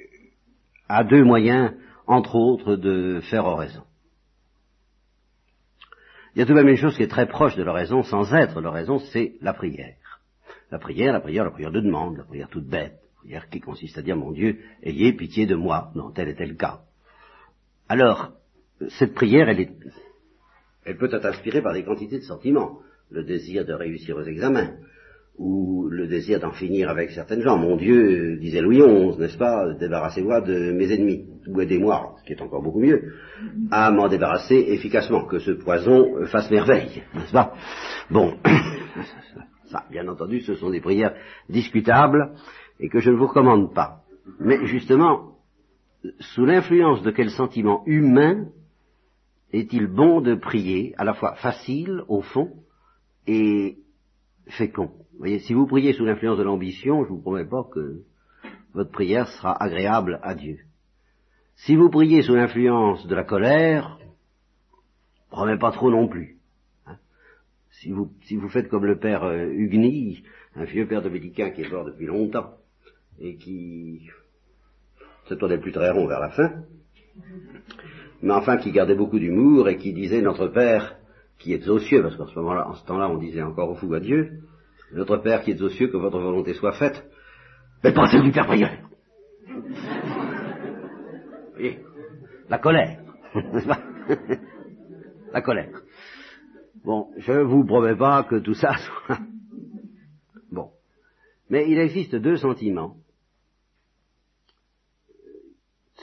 à 0.88 1.04
deux 1.04 1.24
moyens, 1.24 1.72
entre 2.06 2.36
autres, 2.36 2.76
de 2.76 3.20
faire 3.30 3.44
oraison. 3.44 3.82
Il 6.34 6.38
y 6.38 6.42
a 6.42 6.46
tout 6.46 6.52
de 6.52 6.58
même 6.58 6.68
une 6.68 6.76
chose 6.76 6.96
qui 6.96 7.02
est 7.02 7.08
très 7.08 7.26
proche 7.26 7.56
de 7.56 7.62
l'oraison, 7.62 8.02
sans 8.02 8.32
être 8.34 8.60
l'oraison, 8.60 8.98
c'est 8.98 9.34
la 9.40 9.52
prière. 9.52 10.20
La 10.70 10.78
prière, 10.78 11.12
la 11.12 11.20
prière, 11.20 11.44
la 11.44 11.50
prière 11.50 11.72
de 11.72 11.80
demande, 11.80 12.18
la 12.18 12.24
prière 12.24 12.48
toute 12.48 12.66
bête 12.66 13.00
prière 13.20 13.48
qui 13.48 13.60
consiste 13.60 13.98
à 13.98 14.02
dire 14.02 14.16
mon 14.16 14.32
Dieu, 14.32 14.60
ayez 14.82 15.12
pitié 15.12 15.46
de 15.46 15.54
moi, 15.54 15.92
dans 15.94 16.10
tel 16.10 16.28
et 16.28 16.34
tel 16.34 16.56
cas. 16.56 16.80
Alors, 17.88 18.32
cette 18.88 19.14
prière, 19.14 19.48
elle, 19.48 19.60
est, 19.60 19.72
elle 20.84 20.96
peut 20.96 21.12
être 21.12 21.26
inspirée 21.26 21.62
par 21.62 21.74
des 21.74 21.84
quantités 21.84 22.18
de 22.18 22.24
sentiments. 22.24 22.80
Le 23.10 23.24
désir 23.24 23.64
de 23.64 23.72
réussir 23.72 24.16
aux 24.16 24.22
examens, 24.22 24.70
ou 25.40 25.88
le 25.88 26.06
désir 26.06 26.38
d'en 26.38 26.52
finir 26.52 26.90
avec 26.90 27.10
certaines 27.10 27.40
gens. 27.40 27.56
Mon 27.56 27.76
Dieu, 27.76 28.36
disait 28.36 28.60
Louis 28.60 28.78
XI, 28.78 29.18
n'est-ce 29.18 29.38
pas, 29.38 29.72
débarrassez-moi 29.72 30.42
de 30.42 30.72
mes 30.72 30.92
ennemis, 30.92 31.24
ou 31.48 31.60
aidez-moi, 31.60 32.14
ce 32.18 32.24
qui 32.24 32.34
est 32.34 32.42
encore 32.42 32.62
beaucoup 32.62 32.80
mieux, 32.80 33.14
à 33.70 33.90
m'en 33.90 34.08
débarrasser 34.08 34.56
efficacement, 34.68 35.24
que 35.24 35.38
ce 35.38 35.52
poison 35.52 36.26
fasse 36.26 36.50
merveille, 36.50 37.02
n'est-ce 37.14 37.32
pas? 37.32 37.54
Bon, 38.10 38.36
ça, 39.70 39.84
bien 39.90 40.06
entendu, 40.08 40.40
ce 40.40 40.54
sont 40.54 40.68
des 40.68 40.82
prières 40.82 41.14
discutables, 41.48 42.34
et 42.78 42.90
que 42.90 43.00
je 43.00 43.10
ne 43.10 43.16
vous 43.16 43.26
recommande 43.26 43.74
pas. 43.74 44.02
Mais 44.38 44.66
justement, 44.66 45.36
sous 46.18 46.44
l'influence 46.44 47.02
de 47.02 47.10
quel 47.10 47.30
sentiment 47.30 47.82
humain 47.86 48.48
est-il 49.52 49.86
bon 49.86 50.20
de 50.20 50.34
prier, 50.34 50.94
à 50.98 51.04
la 51.04 51.14
fois 51.14 51.34
facile 51.36 52.02
au 52.08 52.20
fond 52.20 52.50
et 53.26 53.78
fécond 54.46 54.90
Vous 55.12 55.18
voyez, 55.18 55.38
si 55.40 55.54
vous 55.54 55.66
priez 55.66 55.92
sous 55.92 56.04
l'influence 56.04 56.38
de 56.38 56.42
l'ambition, 56.42 57.04
je 57.04 57.10
vous 57.10 57.20
promets 57.20 57.44
pas 57.44 57.64
que 57.72 58.02
votre 58.72 58.90
prière 58.90 59.28
sera 59.28 59.62
agréable 59.62 60.20
à 60.22 60.34
Dieu. 60.34 60.58
Si 61.56 61.76
vous 61.76 61.90
priez 61.90 62.22
sous 62.22 62.34
l'influence 62.34 63.06
de 63.06 63.14
la 63.14 63.24
colère, 63.24 63.98
promets 65.30 65.58
pas 65.58 65.72
trop 65.72 65.90
non 65.90 66.08
plus. 66.08 66.38
Hein. 66.86 66.96
si, 67.70 67.90
vous, 67.90 68.10
si 68.22 68.36
vous 68.36 68.48
faites 68.48 68.68
comme 68.68 68.86
le 68.86 68.98
père 68.98 69.24
euh, 69.24 69.46
Hugny, 69.46 70.22
un 70.56 70.64
vieux 70.64 70.86
père 70.86 71.02
dominicain 71.02 71.50
qui 71.50 71.62
est 71.62 71.70
mort 71.70 71.84
depuis 71.84 72.06
longtemps, 72.06 72.54
et 73.20 73.36
qui 73.36 74.08
se 75.26 75.34
tournait 75.34 75.58
plus 75.58 75.72
très 75.72 75.90
rond 75.90 76.06
vers 76.06 76.20
la 76.20 76.30
fin, 76.30 76.64
mais 78.22 78.32
enfin 78.32 78.56
qui 78.56 78.72
gardait 78.72 78.94
beaucoup 78.94 79.18
d'humour 79.18 79.68
et 79.68 79.76
qui 79.76 79.92
disait 79.92 80.22
notre 80.22 80.48
Père 80.48 80.99
qui 81.40 81.54
est 81.54 81.68
aux 81.68 81.78
cieux, 81.78 82.02
parce 82.02 82.16
qu'en 82.16 82.26
ce 82.26 82.38
moment-là, 82.38 82.68
en 82.68 82.74
ce 82.74 82.84
temps-là, 82.86 83.08
on 83.08 83.16
disait 83.16 83.42
encore 83.42 83.70
au 83.70 83.74
fou 83.74 83.92
à 83.94 84.00
Dieu, 84.00 84.42
notre 84.92 85.16
Père 85.16 85.42
qui 85.42 85.52
est 85.52 85.62
aux 85.62 85.70
cieux, 85.70 85.88
que 85.88 85.96
votre 85.96 86.20
volonté 86.20 86.54
soit 86.54 86.72
faite, 86.72 87.02
mais 87.82 87.92
pas 87.92 88.06
celle 88.06 88.22
du 88.22 88.30
Père 88.30 88.46
prieur. 88.46 88.70
Voyez 91.52 91.78
La 92.48 92.58
colère, 92.58 93.00
n'est-ce 93.34 93.66
pas? 93.66 93.80
La 95.32 95.40
colère. 95.40 95.80
Bon, 96.84 97.08
je 97.16 97.32
vous 97.32 97.64
promets 97.64 97.96
pas 97.96 98.24
que 98.24 98.36
tout 98.36 98.54
ça 98.54 98.76
soit... 99.06 99.18
Bon. 100.50 100.70
Mais 101.48 101.70
il 101.70 101.78
existe 101.78 102.16
deux 102.16 102.36
sentiments 102.36 102.96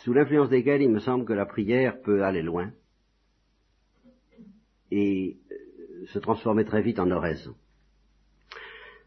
sous 0.03 0.13
l'influence 0.13 0.50
desquels 0.50 0.82
il 0.82 0.89
me 0.89 1.00
semble 1.00 1.25
que 1.25 1.34
la 1.34 1.46
prière 1.46 2.01
peut 2.01 2.24
aller 2.24 2.41
loin 2.41 2.72
et 4.91 5.38
euh, 5.51 6.06
se 6.08 6.20
transformer 6.20 6.65
très 6.65 6.82
vite 6.82 7.00
en 7.00 7.10
oraison. 7.12 7.56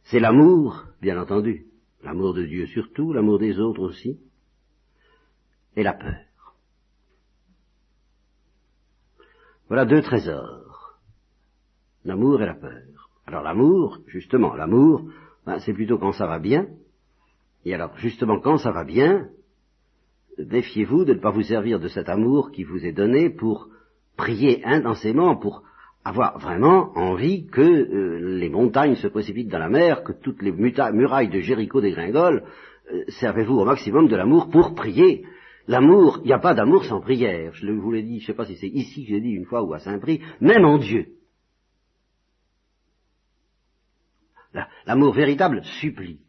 C'est 0.04 0.20
l'amour, 0.20 0.86
bien 1.00 1.20
entendu, 1.20 1.66
l'amour 2.02 2.34
de 2.34 2.44
Dieu 2.44 2.66
surtout, 2.66 3.12
l'amour 3.12 3.38
des 3.38 3.58
autres 3.58 3.82
aussi, 3.82 4.18
et 5.76 5.82
la 5.82 5.92
peur. 5.92 6.54
Voilà 9.68 9.84
deux 9.84 10.02
trésors, 10.02 10.98
l'amour 12.04 12.42
et 12.42 12.46
la 12.46 12.54
peur. 12.54 12.82
Alors 13.26 13.42
l'amour, 13.42 14.00
justement, 14.06 14.54
l'amour, 14.54 15.08
ben, 15.46 15.60
c'est 15.60 15.72
plutôt 15.72 15.98
quand 15.98 16.12
ça 16.12 16.26
va 16.26 16.40
bien, 16.40 16.66
et 17.64 17.74
alors 17.74 17.96
justement 17.96 18.40
quand 18.40 18.58
ça 18.58 18.72
va 18.72 18.84
bien, 18.84 19.28
défiez-vous 20.38 21.04
de 21.04 21.14
ne 21.14 21.20
pas 21.20 21.30
vous 21.30 21.42
servir 21.42 21.78
de 21.78 21.88
cet 21.88 22.08
amour 22.08 22.50
qui 22.50 22.64
vous 22.64 22.84
est 22.84 22.92
donné 22.92 23.30
pour 23.30 23.68
prier 24.16 24.64
intensément, 24.64 25.36
pour 25.36 25.62
avoir 26.04 26.38
vraiment 26.38 26.96
envie 26.96 27.46
que 27.46 27.60
euh, 27.60 28.38
les 28.38 28.48
montagnes 28.48 28.94
se 28.96 29.08
précipitent 29.08 29.50
dans 29.50 29.58
la 29.58 29.68
mer, 29.68 30.02
que 30.02 30.12
toutes 30.12 30.42
les 30.42 30.52
murailles 30.52 31.28
de 31.28 31.40
Jéricho 31.40 31.80
dégringolent. 31.80 32.42
Euh, 32.92 33.04
servez-vous 33.08 33.58
au 33.58 33.64
maximum 33.64 34.08
de 34.08 34.16
l'amour 34.16 34.50
pour 34.50 34.74
prier. 34.74 35.24
L'amour, 35.68 36.20
il 36.24 36.26
n'y 36.26 36.32
a 36.32 36.38
pas 36.38 36.54
d'amour 36.54 36.84
sans 36.84 37.00
prière. 37.00 37.52
Je 37.54 37.70
vous 37.70 37.92
l'ai 37.92 38.02
dit, 38.02 38.18
je 38.18 38.24
ne 38.24 38.26
sais 38.28 38.34
pas 38.34 38.46
si 38.46 38.56
c'est 38.56 38.68
ici 38.68 39.04
que 39.04 39.10
j'ai 39.10 39.20
dit 39.20 39.30
une 39.30 39.44
fois 39.44 39.62
ou 39.62 39.72
à 39.74 39.78
Saint-Prix, 39.78 40.20
même 40.40 40.64
en 40.64 40.78
Dieu. 40.78 41.06
L'amour 44.86 45.12
véritable 45.12 45.62
supplie. 45.80 46.20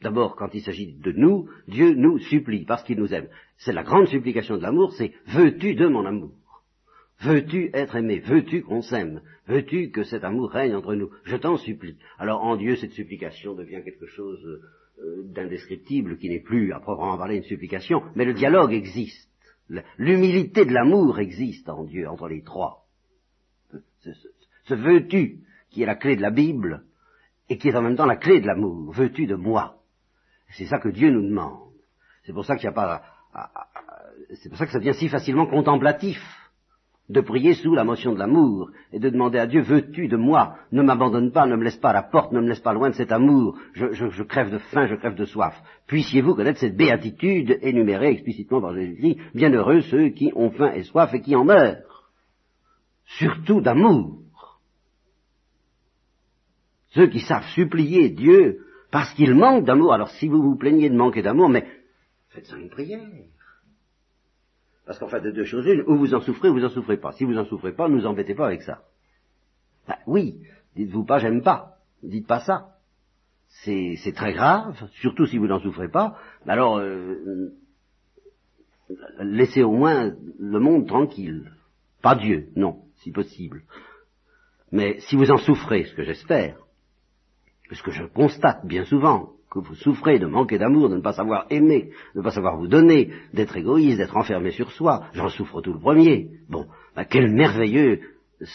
D'abord, 0.00 0.34
quand 0.34 0.54
il 0.54 0.62
s'agit 0.62 0.94
de 0.94 1.12
nous, 1.12 1.48
Dieu 1.68 1.94
nous 1.94 2.18
supplie 2.18 2.64
parce 2.64 2.82
qu'il 2.84 2.98
nous 2.98 3.12
aime. 3.12 3.28
C'est 3.58 3.72
la 3.72 3.82
grande 3.82 4.08
supplication 4.08 4.56
de 4.56 4.62
l'amour, 4.62 4.92
c'est 4.94 5.12
veux-tu 5.26 5.74
de 5.74 5.86
mon 5.86 6.06
amour? 6.06 6.32
Veux-tu 7.22 7.70
être 7.72 7.96
aimé? 7.96 8.18
Veux-tu 8.20 8.62
qu'on 8.62 8.82
s'aime? 8.82 9.20
Veux-tu 9.46 9.90
que 9.90 10.02
cet 10.02 10.24
amour 10.24 10.50
règne 10.50 10.74
entre 10.74 10.94
nous? 10.94 11.10
Je 11.24 11.36
t'en 11.36 11.56
supplie. 11.56 11.96
Alors 12.18 12.42
en 12.42 12.56
Dieu, 12.56 12.76
cette 12.76 12.92
supplication 12.92 13.54
devient 13.54 13.82
quelque 13.84 14.06
chose 14.06 14.44
euh, 14.98 15.22
d'indescriptible 15.32 16.18
qui 16.18 16.28
n'est 16.28 16.40
plus 16.40 16.72
à 16.72 16.80
proprement 16.80 17.16
parler 17.16 17.36
une 17.36 17.44
supplication, 17.44 18.02
mais 18.16 18.24
le 18.24 18.34
dialogue 18.34 18.72
existe. 18.72 19.30
L'humilité 19.98 20.64
de 20.64 20.72
l'amour 20.72 21.20
existe 21.20 21.68
en 21.68 21.84
Dieu, 21.84 22.08
entre 22.08 22.28
les 22.28 22.42
trois. 22.42 22.86
Ce, 24.00 24.10
ce 24.64 24.74
veux-tu, 24.74 25.38
qui 25.70 25.82
est 25.82 25.86
la 25.86 25.94
clé 25.94 26.16
de 26.16 26.22
la 26.22 26.30
Bible, 26.30 26.84
et 27.48 27.56
qui 27.56 27.68
est 27.68 27.76
en 27.76 27.82
même 27.82 27.96
temps 27.96 28.06
la 28.06 28.16
clé 28.16 28.40
de 28.40 28.46
l'amour. 28.46 28.92
Veux-tu 28.92 29.26
de 29.26 29.36
moi? 29.36 29.78
C'est 30.50 30.66
ça 30.66 30.78
que 30.78 30.88
Dieu 30.88 31.10
nous 31.10 31.26
demande. 31.26 31.72
C'est 32.24 32.32
pour 32.32 32.44
ça 32.44 32.56
qu'il 32.56 32.68
n'y 32.68 32.72
a 32.72 32.72
pas, 32.72 33.02
c'est 34.34 34.48
pour 34.48 34.58
ça 34.58 34.66
que 34.66 34.72
ça 34.72 34.78
devient 34.78 34.94
si 34.94 35.08
facilement 35.08 35.46
contemplatif 35.46 36.18
de 37.08 37.20
prier 37.20 37.54
sous 37.54 37.74
la 37.74 37.84
motion 37.84 38.14
de 38.14 38.18
l'amour 38.18 38.70
et 38.92 38.98
de 38.98 39.10
demander 39.10 39.38
à 39.38 39.46
Dieu, 39.46 39.60
veux-tu 39.60 40.08
de 40.08 40.16
moi? 40.16 40.56
Ne 40.70 40.82
m'abandonne 40.82 41.32
pas, 41.32 41.46
ne 41.46 41.56
me 41.56 41.64
laisse 41.64 41.76
pas 41.76 41.90
à 41.90 41.94
la 41.94 42.02
porte, 42.02 42.32
ne 42.32 42.40
me 42.40 42.48
laisse 42.48 42.60
pas 42.60 42.72
loin 42.72 42.90
de 42.90 42.94
cet 42.94 43.12
amour. 43.12 43.58
Je, 43.74 44.22
crève 44.22 44.50
de 44.50 44.58
faim, 44.58 44.86
je 44.86 44.94
crève 44.94 45.14
de 45.14 45.24
soif. 45.24 45.54
Puissiez-vous 45.86 46.34
connaître 46.34 46.60
cette 46.60 46.76
béatitude 46.76 47.58
énumérée 47.60 48.12
explicitement 48.12 48.60
par 48.60 48.74
Jésus-Christ, 48.74 49.18
bienheureux 49.34 49.80
ceux 49.82 50.10
qui 50.10 50.32
ont 50.34 50.50
faim 50.50 50.72
et 50.74 50.84
soif 50.84 51.12
et 51.12 51.20
qui 51.20 51.34
en 51.34 51.44
meurent. 51.44 52.10
Surtout 53.04 53.60
d'amour. 53.60 54.20
Ceux 56.90 57.08
qui 57.08 57.20
savent 57.20 57.48
supplier 57.48 58.10
Dieu 58.10 58.60
parce 58.90 59.12
qu'il 59.14 59.34
manque 59.34 59.64
d'amour. 59.64 59.92
Alors 59.92 60.10
si 60.10 60.28
vous 60.28 60.42
vous 60.42 60.56
plaignez 60.56 60.88
de 60.88 60.96
manquer 60.96 61.22
d'amour, 61.22 61.48
mais 61.48 61.66
faites-en 62.28 62.58
une 62.58 62.70
prière. 62.70 63.00
Parce 64.92 65.00
qu'en 65.00 65.08
fait, 65.08 65.22
de 65.22 65.30
deux 65.30 65.46
choses 65.46 65.64
une, 65.64 65.80
ou 65.86 65.96
vous 65.96 66.12
en 66.12 66.20
souffrez 66.20 66.50
ou 66.50 66.52
vous 66.52 66.66
en 66.66 66.68
souffrez 66.68 66.98
pas. 66.98 67.12
Si 67.12 67.24
vous 67.24 67.38
en 67.38 67.46
souffrez 67.46 67.72
pas, 67.72 67.88
ne 67.88 67.94
nous 67.94 68.04
embêtez 68.04 68.34
pas 68.34 68.44
avec 68.44 68.60
ça. 68.60 68.82
Ben, 69.88 69.96
oui, 70.06 70.42
dites-vous 70.76 71.06
pas 71.06 71.16
j'aime 71.16 71.42
pas. 71.42 71.78
Dites 72.02 72.26
pas 72.26 72.40
ça. 72.40 72.76
C'est 73.48 74.12
très 74.14 74.34
grave, 74.34 74.76
surtout 75.00 75.24
si 75.24 75.38
vous 75.38 75.46
n'en 75.46 75.60
souffrez 75.60 75.88
pas. 75.88 76.18
Alors, 76.46 76.76
euh, 76.76 77.54
laissez 79.20 79.62
au 79.62 79.72
moins 79.72 80.14
le 80.38 80.58
monde 80.60 80.86
tranquille. 80.86 81.50
Pas 82.02 82.14
Dieu, 82.14 82.50
non, 82.54 82.82
si 82.96 83.12
possible. 83.12 83.62
Mais 84.72 85.00
si 85.00 85.16
vous 85.16 85.30
en 85.30 85.38
souffrez, 85.38 85.84
ce 85.84 85.94
que 85.94 86.04
j'espère, 86.04 86.58
ce 87.72 87.82
que 87.82 87.92
je 87.92 88.04
constate 88.04 88.66
bien 88.66 88.84
souvent 88.84 89.32
que 89.52 89.58
vous 89.58 89.74
souffrez 89.74 90.18
de 90.18 90.26
manquer 90.26 90.56
d'amour, 90.56 90.88
de 90.88 90.96
ne 90.96 91.02
pas 91.02 91.12
savoir 91.12 91.44
aimer, 91.50 91.90
de 92.14 92.20
ne 92.20 92.24
pas 92.24 92.30
savoir 92.30 92.56
vous 92.56 92.68
donner, 92.68 93.10
d'être 93.34 93.56
égoïste, 93.56 93.98
d'être 93.98 94.16
enfermé 94.16 94.50
sur 94.50 94.72
soi. 94.72 95.04
J'en 95.12 95.28
souffre 95.28 95.60
tout 95.60 95.74
le 95.74 95.78
premier. 95.78 96.30
Bon, 96.48 96.66
bah, 96.96 97.04
quel 97.04 97.30
merveilleux 97.30 98.00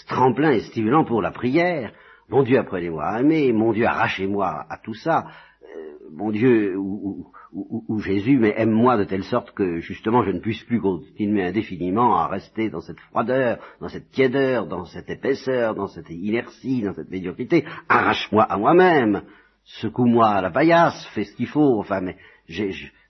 tremplin 0.07 0.51
et 0.51 0.61
stimulant 0.61 1.05
pour 1.05 1.21
la 1.21 1.31
prière. 1.31 1.93
Mon 2.29 2.43
Dieu, 2.43 2.57
apprenez-moi 2.57 3.03
à 3.03 3.21
aimer. 3.21 3.53
Mon 3.53 3.73
Dieu, 3.73 3.85
arrachez-moi 3.85 4.65
à 4.69 4.77
tout 4.83 4.95
ça. 4.95 5.27
Euh, 5.63 5.93
mon 6.11 6.31
Dieu, 6.31 6.75
ou, 6.77 7.99
Jésus, 7.99 8.37
mais 8.37 8.53
aime-moi 8.57 8.97
de 8.97 9.05
telle 9.05 9.23
sorte 9.23 9.51
que 9.51 9.79
justement 9.79 10.23
je 10.23 10.31
ne 10.31 10.39
puisse 10.39 10.63
plus 10.63 10.81
continuer 10.81 11.43
indéfiniment 11.43 12.17
à 12.17 12.27
rester 12.27 12.69
dans 12.69 12.81
cette 12.81 12.99
froideur, 12.99 13.59
dans 13.79 13.87
cette 13.87 14.09
tiédeur, 14.09 14.67
dans 14.67 14.85
cette 14.85 15.09
épaisseur, 15.09 15.73
dans 15.73 15.87
cette 15.87 16.09
inertie, 16.09 16.81
dans 16.81 16.93
cette 16.93 17.09
médiocrité. 17.09 17.65
Arrache-moi 17.87 18.43
à 18.43 18.57
moi-même 18.57 19.21
secoue-moi 19.67 20.41
la 20.41 20.49
paillasse, 20.49 21.05
fais 21.13 21.25
ce 21.25 21.35
qu'il 21.35 21.47
faut, 21.47 21.79
enfin, 21.79 22.01
mais 22.01 22.15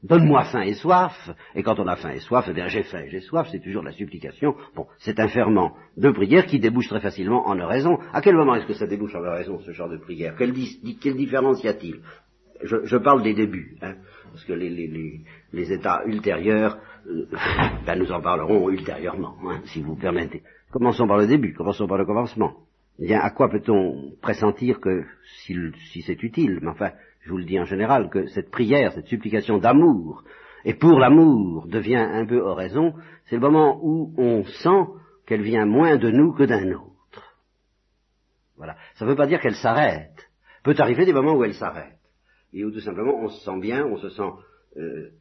donne-moi 0.04 0.46
faim 0.46 0.62
et 0.62 0.74
soif, 0.74 1.30
et 1.56 1.64
quand 1.64 1.80
on 1.80 1.88
a 1.88 1.96
faim 1.96 2.12
et 2.12 2.20
soif, 2.20 2.46
eh 2.50 2.54
bien 2.54 2.68
j'ai 2.68 2.84
faim 2.84 3.02
et 3.06 3.10
j'ai 3.10 3.22
soif, 3.22 3.48
c'est 3.52 3.60
toujours 3.60 3.84
la 3.84 3.92
supplication. 3.92 4.56
Bon, 4.76 4.88
c'est 4.98 5.20
un 5.20 5.28
ferment 5.28 5.76
de 5.96 6.10
prière 6.12 6.46
qui 6.46 6.60
débouche 6.60 6.88
très 6.88 7.00
facilement 7.00 7.48
en 7.48 7.60
oraison. 7.60 8.00
À 8.12 8.22
quel 8.22 8.36
moment 8.36 8.56
est-ce 8.56 8.66
que 8.66 8.74
ça 8.74 8.88
débouche 8.88 9.16
en 9.16 9.24
oraison, 9.24 9.60
ce 9.60 9.72
genre 9.72 9.90
de 9.90 9.98
prière? 9.98 10.36
Quelle, 10.36 10.54
différence 10.54 11.64
y 11.64 11.68
a-t-il? 11.68 12.02
Je, 12.64 12.98
parle 12.98 13.22
des 13.22 13.36
débuts, 13.36 13.78
hein, 13.84 13.96
parce 14.32 14.44
que 14.44 14.54
les, 14.54 15.72
états 15.72 16.02
ultérieurs, 16.08 16.80
euh, 17.08 17.28
ben 17.86 18.00
nous 18.00 18.12
en 18.12 18.20
parlerons 18.20 18.70
ultérieurement, 18.72 19.36
hein, 19.48 19.62
si 19.66 19.84
vous 19.84 19.96
permettez. 19.96 20.42
Commençons 20.72 21.08
par 21.08 21.18
le 21.18 21.28
début, 21.28 21.54
commençons 21.54 21.88
par 21.88 22.00
le 22.00 22.06
commencement. 22.06 22.56
Bien, 23.00 23.20
à 23.20 23.30
quoi 23.30 23.50
peut-on 23.50 24.13
pressentir 24.22 24.80
que, 24.80 25.06
si, 25.44 26.01
c'est 26.01 26.24
utile, 26.24 26.60
mais 26.62 26.70
enfin, 26.70 26.92
je 27.22 27.30
vous 27.30 27.38
le 27.38 27.46
dis 27.46 27.60
en 27.60 27.66
général, 27.66 28.10
que 28.10 28.25
cette 28.27 28.50
prière, 28.50 28.92
cette 28.94 29.08
supplication 29.08 29.60
d'amour, 29.60 30.24
et 30.66 30.74
pour 30.74 31.00
l'amour 31.00 31.68
devient 31.68 31.96
un 31.96 32.25
peu 32.25 32.39
oraison, 32.39 32.94
c'est 33.25 33.36
le 33.36 33.42
moment 33.42 33.80
où 33.84 34.13
on 34.18 34.44
sent 34.44 34.92
qu'elle 35.27 35.44
vient 35.44 35.66
moins 35.66 35.98
de 35.98 36.10
nous 36.10 36.34
que 36.34 36.44
d'un 36.44 36.72
autre. 36.72 37.36
Voilà. 38.56 38.75
Ça 38.96 39.06
ne 39.06 39.12
veut 39.12 39.16
pas 39.16 39.27
dire 39.27 39.39
qu'elle 39.39 39.56
s'arrête. 39.56 40.27
Peut 40.63 40.75
arriver 40.80 41.06
des 41.06 41.13
moments 41.13 41.36
où 41.36 41.44
elle 41.44 41.54
s'arrête. 41.54 42.00
Et 42.54 42.66
où 42.66 42.72
tout 42.72 42.80
simplement 42.80 43.20
on 43.22 43.27
se 43.27 43.46
sent 43.46 43.60
bien, 43.60 43.86
on 43.86 43.98
se 43.98 44.10
sent 44.10 44.30
euh, 44.77 45.12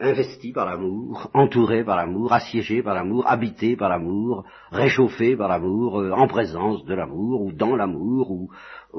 investi 0.00 0.52
par 0.52 0.66
l'amour, 0.66 1.30
entouré 1.34 1.84
par 1.84 1.96
l'amour, 1.96 2.32
assiégé 2.32 2.82
par 2.82 2.94
l'amour, 2.94 3.24
habité 3.28 3.76
par 3.76 3.88
l'amour, 3.88 4.44
réchauffé 4.72 5.36
par 5.36 5.48
l'amour, 5.48 6.00
euh, 6.00 6.10
en 6.10 6.26
présence 6.26 6.84
de 6.84 6.94
l'amour, 6.94 7.42
ou 7.42 7.52
dans 7.52 7.76
l'amour, 7.76 8.30
ou, 8.30 8.50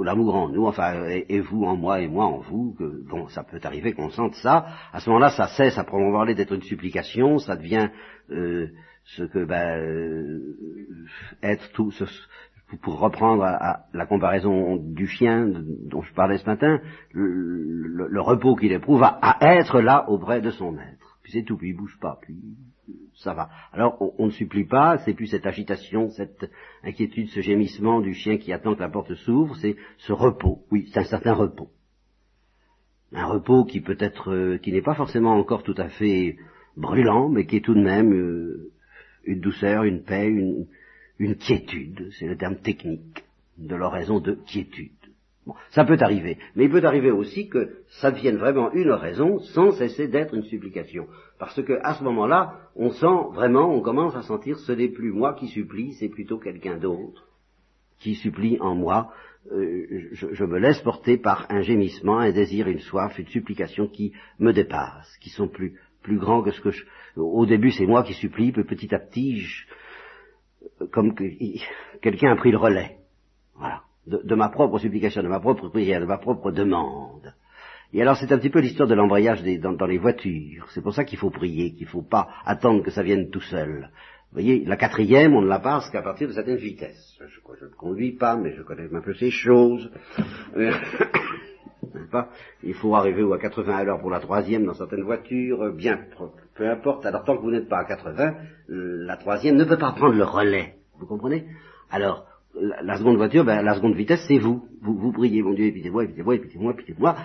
l'amour 0.04 0.36
en 0.36 0.50
nous, 0.50 0.66
enfin, 0.66 1.06
et, 1.08 1.40
vous 1.42 1.64
en 1.64 1.76
moi 1.76 2.00
et 2.02 2.08
moi 2.08 2.26
en 2.26 2.40
vous, 2.40 2.76
que, 2.80 3.08
bon, 3.10 3.28
ça 3.28 3.44
peut 3.44 3.60
arriver 3.64 3.94
qu'on 3.94 4.10
sente 4.10 4.36
ça, 4.36 4.68
à 4.94 5.00
ce 5.00 5.10
moment-là, 5.10 5.30
ça 5.32 5.48
cesse 5.48 5.78
à 5.78 5.84
promouvoir 5.84 6.26
d'être 6.26 6.54
une 6.54 6.62
supplication, 6.62 7.40
ça 7.40 7.58
devient 7.58 7.90
euh, 8.32 8.68
ce 9.04 9.24
que, 9.24 9.44
ben, 9.46 9.78
euh, 9.80 10.56
être 11.44 11.72
tout, 11.74 11.92
ce, 11.92 12.06
pour 12.82 13.00
reprendre 13.00 13.44
la 13.94 14.06
comparaison 14.06 14.78
du 14.78 15.08
chien 15.08 15.48
dont 15.86 16.02
je 16.02 16.14
parlais 16.14 16.38
ce 16.38 16.46
matin, 16.46 16.80
le, 17.12 18.22
repos 18.22 18.56
qu'il 18.56 18.72
éprouve 18.72 19.04
à, 19.04 19.38
être 19.42 19.82
là 19.82 20.10
auprès 20.10 20.42
de 20.42 20.50
son 20.52 20.72
maître. 20.72 21.20
Puis 21.22 21.32
c'est 21.34 21.44
tout, 21.44 21.58
puis 21.58 21.70
il 21.70 21.76
bouge 21.76 21.98
pas, 22.02 22.20
puis 22.22 22.36
ça 23.16 23.34
va. 23.34 23.50
Alors 23.72 23.98
on, 24.20 24.26
ne 24.26 24.32
supplie 24.32 24.66
pas, 24.66 24.98
c'est 25.00 25.14
plus 25.14 25.28
cette 25.28 25.46
agitation, 25.46 26.10
cette 26.10 26.50
inquiétude, 26.84 27.30
ce 27.30 27.42
gémissement 27.42 28.02
du 28.02 28.14
chien 28.14 28.38
qui 28.38 28.52
attend 28.52 28.76
que 28.76 28.82
la 28.82 28.90
porte 28.90 29.14
s'ouvre, 29.16 29.56
c'est 29.58 29.76
ce 29.98 30.14
repos. 30.14 30.66
Oui, 30.72 30.90
c'est 30.92 31.00
un 31.00 31.06
certain 31.06 31.34
repos. 31.34 31.70
Un 33.14 33.26
repos 33.26 33.66
qui 33.66 33.80
peut 33.80 33.98
être, 34.00 34.32
euh, 34.32 34.58
qui 34.58 34.72
n'est 34.72 34.82
pas 34.82 34.96
forcément 34.96 35.36
encore 35.36 35.64
tout 35.64 35.76
à 35.78 35.88
fait 35.88 36.38
brûlant, 36.76 37.30
mais 37.30 37.46
qui 37.46 37.58
est 37.58 37.66
tout 37.66 37.76
de 37.76 37.84
même 37.84 38.14
euh, 38.14 38.72
une 39.24 39.40
douceur, 39.40 39.84
une 39.84 40.04
paix, 40.04 40.28
une, 40.28 40.68
une 41.20 41.36
quiétude, 41.36 42.10
c'est 42.20 42.28
le 42.28 42.38
terme 42.38 42.58
technique 42.58 43.24
de 43.58 43.76
l'oraison 43.76 44.20
de 44.20 44.34
quiétude. 44.34 44.92
Bon, 45.46 45.54
ça 45.70 45.86
peut 45.86 45.98
arriver, 46.02 46.40
mais 46.56 46.66
il 46.66 46.72
peut 46.72 46.84
arriver 46.84 47.12
aussi 47.12 47.48
que 47.50 47.78
ça 48.02 48.12
devienne 48.12 48.38
vraiment 48.38 48.72
une 48.72 48.90
oraison 48.90 49.40
sans 49.40 49.72
cesser 49.72 50.08
d'être 50.08 50.34
une 50.34 50.44
supplication. 50.44 51.08
Parce 51.38 51.62
que 51.62 51.80
à 51.84 51.94
ce 51.94 52.04
moment-là, 52.04 52.70
on 52.76 52.90
sent 52.90 53.34
vraiment, 53.34 53.72
on 53.72 53.82
commence 53.82 54.16
à 54.16 54.24
sentir 54.24 54.58
ce 54.58 54.72
n'est 54.72 54.90
plus 54.90 55.12
moi 55.12 55.36
qui 55.36 55.48
supplie, 55.48 55.94
c'est 55.94 56.10
plutôt 56.10 56.40
quelqu'un 56.40 56.78
d'autre 56.78 57.28
qui 58.00 58.16
supplie 58.16 58.58
en 58.60 58.76
moi. 58.76 59.12
Euh, 59.52 60.10
je, 60.12 60.44
me 60.44 60.58
laisse 60.58 60.80
porter 60.80 61.18
par 61.18 61.46
un 61.50 61.62
gémissement, 61.62 62.18
un 62.18 62.32
désir, 62.32 62.68
une 62.68 62.80
soif, 62.80 63.18
une 63.20 63.28
supplication 63.28 63.88
qui 63.88 64.12
me 64.40 64.52
dépasse, 64.52 65.16
qui 65.22 65.30
sont 65.30 65.48
plus 65.48 65.80
plus 66.02 66.18
grands 66.20 66.44
que 66.44 66.52
ce 66.52 66.62
que 66.62 66.70
je. 66.70 66.86
Au 67.16 67.48
début, 67.48 67.72
c'est 67.72 67.88
moi 67.88 68.04
qui 68.04 68.14
supplie, 68.14 68.52
puis 68.52 68.64
petit 68.64 68.94
à 68.94 69.00
petit, 69.00 69.40
je, 69.40 69.66
comme 70.92 71.16
que 71.16 71.24
quelqu'un 72.02 72.32
a 72.32 72.36
pris 72.36 72.52
le 72.52 72.58
relais, 72.58 72.98
voilà, 73.58 73.82
de, 74.08 74.36
ma 74.36 74.50
propre 74.50 74.78
supplication, 74.80 75.24
de 75.24 75.28
ma 75.28 75.40
propre 75.40 75.70
prière, 75.70 76.02
de 76.02 76.06
ma 76.06 76.18
propre 76.18 76.52
demande. 76.52 77.34
Et 77.94 78.02
alors 78.02 78.18
c'est 78.18 78.32
un 78.32 78.38
petit 78.38 78.50
peu 78.50 78.60
l'histoire 78.60 78.90
de 78.90 78.96
l'embrayage 78.96 79.44
dans, 79.60 79.86
les 79.86 79.98
voitures. 79.98 80.68
C'est 80.74 80.82
pour 80.82 80.94
ça 80.94 81.06
qu'il 81.06 81.18
faut 81.18 81.30
prier, 81.30 81.74
qu'il 81.74 81.86
ne 81.86 81.92
faut 81.92 82.02
pas 82.02 82.28
attendre 82.46 82.84
que 82.84 82.92
ça 82.92 83.04
vienne 83.04 83.30
tout 83.30 83.42
seul. 83.42 83.90
Vous 84.32 84.42
voyez, 84.42 84.66
la 84.66 84.76
quatrième, 84.76 85.34
on 85.34 85.42
ne 85.42 85.48
la 85.48 85.60
passe 85.60 85.90
qu'à 85.92 86.02
partir 86.02 86.28
de 86.28 86.34
certaines 86.34 86.58
vitesses. 86.58 87.18
Je, 87.20 87.66
ne 87.66 87.72
conduis 87.72 88.14
pas, 88.14 88.36
mais 88.36 88.54
je 88.54 88.64
connais 88.64 88.94
un 88.94 89.02
peu 89.02 89.14
ces 89.14 89.32
choses. 89.32 89.90
Il 92.64 92.74
faut 92.74 92.96
arriver 92.96 93.24
à 93.34 93.38
80 93.38 93.76
à 93.76 93.84
l'heure 93.84 94.02
pour 94.02 94.10
la 94.10 94.20
troisième 94.20 94.66
dans 94.66 94.74
certaines 94.74 95.04
voitures, 95.04 95.72
bien, 95.74 96.00
peu 96.56 96.70
importe. 96.70 97.06
Alors 97.06 97.24
tant 97.24 97.38
que 97.38 97.42
vous 97.42 97.52
n'êtes 97.52 97.70
pas 97.70 97.80
à 97.80 97.86
80, 97.86 98.34
la 98.68 99.18
troisième 99.18 99.56
ne 99.56 99.66
peut 99.66 99.78
pas 99.78 99.92
prendre 99.92 100.16
le 100.16 100.24
relais. 100.24 100.76
Vous 100.98 101.06
comprenez? 101.06 101.46
Alors, 101.92 102.26
la, 102.60 102.98
seconde 102.98 103.18
voiture, 103.18 103.44
ben, 103.44 103.62
la 103.62 103.76
seconde 103.76 103.96
vitesse, 103.96 104.24
c'est 104.28 104.38
vous. 104.38 104.68
vous. 104.82 104.98
Vous 104.98 105.12
priez, 105.12 105.42
mon 105.42 105.54
Dieu, 105.54 105.66
épitez-moi, 105.66 106.06
épitez-moi, 106.06 106.36
épitez-moi, 106.36 106.74
épitez-moi. 106.74 107.16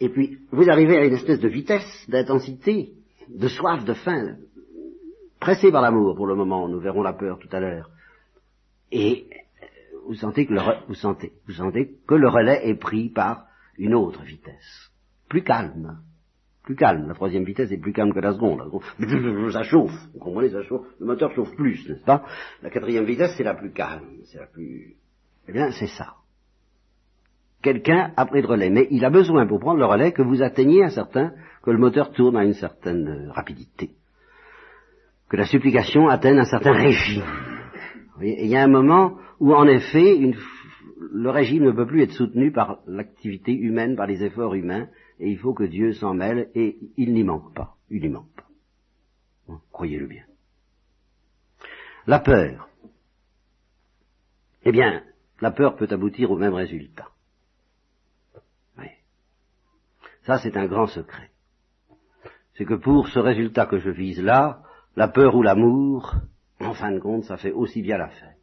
Et 0.00 0.08
puis, 0.08 0.38
vous 0.50 0.68
arrivez 0.68 0.96
à 0.98 1.04
une 1.04 1.14
espèce 1.14 1.40
de 1.40 1.48
vitesse, 1.48 2.06
d'intensité, 2.08 2.92
de 3.28 3.48
soif, 3.48 3.84
de 3.84 3.94
faim, 3.94 4.36
pressé 5.38 5.70
par 5.70 5.82
l'amour 5.82 6.16
pour 6.16 6.26
le 6.26 6.34
moment. 6.34 6.68
Nous 6.68 6.80
verrons 6.80 7.02
la 7.02 7.12
peur 7.12 7.38
tout 7.38 7.48
à 7.52 7.60
l'heure. 7.60 7.90
Et 8.90 9.26
euh, 9.30 9.66
vous 10.08 10.14
sentez 10.14 10.46
que 10.46 10.52
le, 10.52 10.60
vous 10.88 10.94
sentez, 10.94 11.32
vous 11.46 11.54
sentez 11.54 11.96
que 12.06 12.14
le 12.14 12.28
relais 12.28 12.68
est 12.68 12.74
pris 12.74 13.08
par 13.08 13.46
une 13.78 13.94
autre 13.94 14.22
vitesse, 14.22 14.90
plus 15.28 15.42
calme, 15.42 15.98
plus 16.62 16.76
calme. 16.76 17.08
La 17.08 17.14
troisième 17.14 17.44
vitesse 17.44 17.70
est 17.72 17.78
plus 17.78 17.92
calme 17.92 18.12
que 18.12 18.20
la 18.20 18.32
seconde. 18.32 18.62
Ça 19.52 19.62
chauffe, 19.62 19.92
vous 20.14 20.20
comprenez, 20.20 20.50
ça 20.50 20.62
chauffe. 20.62 20.86
Le 21.00 21.06
moteur 21.06 21.32
chauffe 21.32 21.54
plus, 21.56 21.88
n'est-ce 21.88 22.04
pas? 22.04 22.24
La 22.62 22.70
quatrième 22.70 23.04
vitesse, 23.04 23.34
c'est 23.36 23.44
la 23.44 23.54
plus 23.54 23.72
calme, 23.72 24.06
c'est 24.24 24.38
la 24.38 24.46
plus... 24.46 24.96
Eh 25.48 25.52
bien, 25.52 25.70
c'est 25.72 25.88
ça. 25.88 26.14
Quelqu'un 27.62 28.12
a 28.16 28.26
pris 28.26 28.42
le 28.42 28.48
relais, 28.48 28.70
mais 28.70 28.88
il 28.90 29.04
a 29.04 29.10
besoin 29.10 29.46
pour 29.46 29.60
prendre 29.60 29.78
le 29.78 29.86
relais 29.86 30.12
que 30.12 30.22
vous 30.22 30.42
atteigniez 30.42 30.84
un 30.84 30.88
certain, 30.88 31.32
que 31.62 31.70
le 31.70 31.78
moteur 31.78 32.10
tourne 32.12 32.36
à 32.36 32.44
une 32.44 32.54
certaine 32.54 33.30
rapidité, 33.32 33.90
que 35.28 35.36
la 35.36 35.44
supplication 35.44 36.08
atteigne 36.08 36.38
un 36.38 36.44
certain 36.44 36.72
régime. 36.72 37.22
il 38.20 38.48
y 38.48 38.56
a 38.56 38.62
un 38.62 38.68
moment 38.68 39.16
où, 39.38 39.54
en 39.54 39.66
effet, 39.66 40.32
le 41.12 41.30
régime 41.30 41.64
ne 41.64 41.72
peut 41.72 41.86
plus 41.86 42.02
être 42.02 42.12
soutenu 42.12 42.50
par 42.50 42.78
l'activité 42.86 43.52
humaine, 43.52 43.94
par 43.94 44.06
les 44.06 44.24
efforts 44.24 44.54
humains, 44.54 44.88
et 45.22 45.30
il 45.30 45.38
faut 45.38 45.54
que 45.54 45.62
Dieu 45.62 45.92
s'en 45.92 46.14
mêle, 46.14 46.50
et 46.56 46.78
il 46.96 47.14
n'y 47.14 47.22
manque 47.22 47.54
pas. 47.54 47.76
Il 47.90 48.02
n'y 48.02 48.08
manque 48.08 48.34
pas. 48.34 48.48
Croyez-le 49.70 50.08
bien. 50.08 50.24
La 52.08 52.18
peur. 52.18 52.68
Eh 54.64 54.72
bien, 54.72 55.04
la 55.40 55.52
peur 55.52 55.76
peut 55.76 55.86
aboutir 55.88 56.32
au 56.32 56.36
même 56.36 56.54
résultat. 56.54 57.08
Oui. 58.76 58.88
Ça, 60.22 60.38
c'est 60.38 60.56
un 60.56 60.66
grand 60.66 60.88
secret. 60.88 61.30
C'est 62.54 62.64
que 62.64 62.74
pour 62.74 63.06
ce 63.06 63.20
résultat 63.20 63.66
que 63.66 63.78
je 63.78 63.90
vise 63.90 64.20
là, 64.20 64.64
la 64.96 65.06
peur 65.06 65.36
ou 65.36 65.42
l'amour, 65.42 66.16
en 66.58 66.74
fin 66.74 66.90
de 66.90 66.98
compte, 66.98 67.24
ça 67.24 67.36
fait 67.36 67.52
aussi 67.52 67.80
bien 67.80 67.96
l'affaire. 67.96 68.34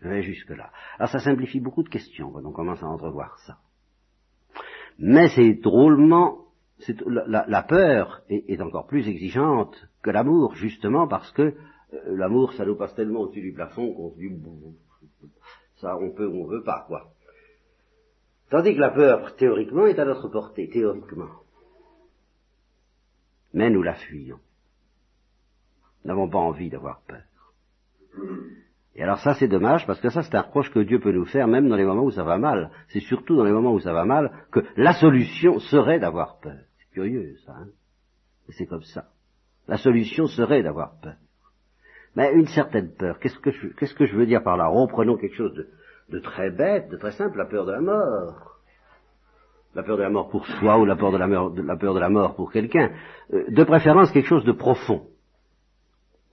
Je 0.00 0.08
vais 0.08 0.22
jusque-là. 0.22 0.70
Alors 0.98 1.10
ça 1.10 1.18
simplifie 1.18 1.60
beaucoup 1.60 1.82
de 1.82 1.88
questions 1.90 2.30
quand 2.30 2.46
on 2.46 2.52
commence 2.52 2.82
à 2.82 2.86
entrevoir 2.86 3.38
ça. 3.40 3.58
Mais 4.98 5.28
c'est 5.34 5.54
drôlement... 5.54 6.44
La, 7.06 7.62
peur 7.64 8.22
est, 8.28 8.60
encore 8.60 8.86
plus 8.86 9.08
exigeante 9.08 9.74
que 10.00 10.10
l'amour, 10.10 10.54
justement 10.54 11.08
parce 11.08 11.32
que 11.32 11.42
euh, 11.42 11.54
l'amour, 12.06 12.52
ça 12.52 12.64
nous 12.64 12.76
passe 12.76 12.94
tellement 12.94 13.22
au-dessus 13.22 13.40
du 13.40 13.52
plafond 13.52 13.92
qu'on 13.94 14.12
se 14.12 14.18
dit, 14.18 14.30
ça 15.80 15.96
on 15.96 16.12
peut 16.12 16.26
ou 16.26 16.44
on 16.44 16.46
veut 16.46 16.62
pas, 16.62 16.84
quoi. 16.86 17.10
Tandis 18.50 18.74
que 18.74 18.80
la 18.80 18.90
peur, 18.90 19.34
théoriquement, 19.34 19.86
est 19.86 19.98
à 19.98 20.04
notre 20.04 20.28
portée, 20.28 20.68
théoriquement. 20.68 21.30
Mais 23.52 23.70
nous 23.70 23.82
la 23.82 23.94
fuyons. 23.94 24.38
Nous 26.04 26.08
n'avons 26.08 26.30
pas 26.30 26.38
envie 26.38 26.70
d'avoir 26.70 27.00
peur. 27.02 27.24
Et 28.94 29.02
alors 29.02 29.18
ça 29.18 29.34
c'est 29.34 29.48
dommage 29.48 29.86
parce 29.86 30.00
que 30.00 30.10
ça 30.10 30.22
c'est 30.22 30.34
un 30.34 30.40
reproche 30.40 30.70
que 30.72 30.80
Dieu 30.80 30.98
peut 30.98 31.12
nous 31.12 31.24
faire 31.24 31.46
même 31.46 31.68
dans 31.68 31.76
les 31.76 31.84
moments 31.84 32.04
où 32.04 32.10
ça 32.10 32.24
va 32.24 32.38
mal. 32.38 32.70
C'est 32.88 33.00
surtout 33.00 33.36
dans 33.36 33.44
les 33.44 33.52
moments 33.52 33.72
où 33.72 33.80
ça 33.80 33.92
va 33.92 34.04
mal 34.04 34.32
que 34.50 34.60
la 34.76 34.92
solution 34.92 35.58
serait 35.60 36.00
d'avoir 36.00 36.40
peur. 36.40 36.58
C'est 36.78 36.90
curieux 36.92 37.36
ça. 37.46 37.52
Hein 37.52 37.68
c'est 38.50 38.66
comme 38.66 38.82
ça. 38.82 39.04
La 39.66 39.76
solution 39.76 40.26
serait 40.26 40.62
d'avoir 40.62 40.98
peur. 41.00 41.16
Mais 42.16 42.32
une 42.32 42.46
certaine 42.46 42.90
peur, 42.94 43.18
qu'est-ce 43.20 43.38
que 43.38 43.50
je, 43.50 43.68
que 43.68 44.06
je 44.06 44.16
veux 44.16 44.26
dire 44.26 44.42
par 44.42 44.56
là? 44.56 44.66
Reprenons 44.66 45.16
quelque 45.16 45.36
chose 45.36 45.54
de, 45.54 45.68
de 46.08 46.18
très 46.18 46.50
bête, 46.50 46.88
de 46.88 46.96
très 46.96 47.12
simple, 47.12 47.36
la 47.36 47.44
peur 47.44 47.66
de 47.66 47.72
la 47.72 47.80
mort 47.80 48.58
la 49.74 49.82
peur 49.82 49.96
de 49.96 50.02
la 50.02 50.10
mort 50.10 50.28
pour 50.28 50.46
soi 50.46 50.78
ou 50.78 50.84
la 50.84 50.96
peur 50.96 51.12
de 51.12 51.18
la, 51.18 51.26
mort, 51.26 51.54
la, 51.56 51.76
peur 51.76 51.94
de 51.94 52.00
la 52.00 52.08
mort 52.08 52.34
pour 52.34 52.50
quelqu'un, 52.50 52.90
euh, 53.32 53.44
de 53.48 53.64
préférence 53.64 54.10
quelque 54.10 54.26
chose 54.26 54.44
de 54.44 54.52
profond. 54.52 55.06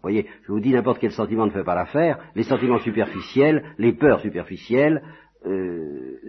Voyez, 0.05 0.27
je 0.43 0.51
vous 0.51 0.59
dis 0.59 0.71
n'importe 0.71 0.99
quel 0.99 1.13
sentiment 1.13 1.47
ne 1.47 1.51
fait 1.51 1.63
pas 1.63 1.73
l'affaire, 1.73 2.19
les 2.35 2.43
sentiments 2.43 2.77
superficiels, 2.77 3.63
les 3.79 3.91
peurs 3.91 4.19
superficielles, 4.19 5.01
euh, 5.47 6.19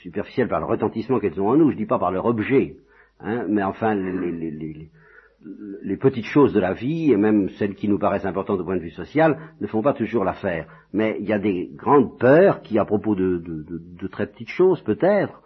superficielles 0.00 0.46
par 0.46 0.60
le 0.60 0.66
retentissement 0.66 1.18
qu'elles 1.18 1.40
ont 1.40 1.48
en 1.48 1.56
nous, 1.56 1.70
je 1.70 1.74
ne 1.74 1.80
dis 1.80 1.86
pas 1.86 1.98
par 1.98 2.12
leur 2.12 2.26
objet, 2.26 2.76
hein, 3.18 3.46
mais 3.48 3.64
enfin 3.64 3.96
les, 3.96 5.96
petites 5.96 6.26
choses 6.26 6.52
de 6.52 6.60
la 6.60 6.72
vie, 6.72 7.10
et 7.10 7.16
même 7.16 7.48
celles 7.58 7.74
qui 7.74 7.88
nous 7.88 7.98
paraissent 7.98 8.26
importantes 8.26 8.60
au 8.60 8.64
point 8.64 8.76
de 8.76 8.82
vue 8.82 8.92
social, 8.92 9.36
ne 9.60 9.66
font 9.66 9.82
pas 9.82 9.92
toujours 9.92 10.22
l'affaire. 10.22 10.68
Mais 10.92 11.16
il 11.18 11.26
y 11.26 11.32
a 11.32 11.40
des 11.40 11.68
grandes 11.74 12.16
peurs 12.16 12.62
qui, 12.62 12.78
à 12.78 12.84
propos 12.84 13.16
de 13.16 14.06
très 14.06 14.28
petites 14.28 14.50
choses 14.50 14.80
peut-être, 14.82 15.42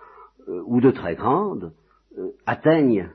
euh, 0.51 0.61
ou 0.67 0.83
de 0.83 0.91
très 0.91 1.15
grandes, 1.15 1.73
euh, 2.19 2.33
atteignent 2.45 3.09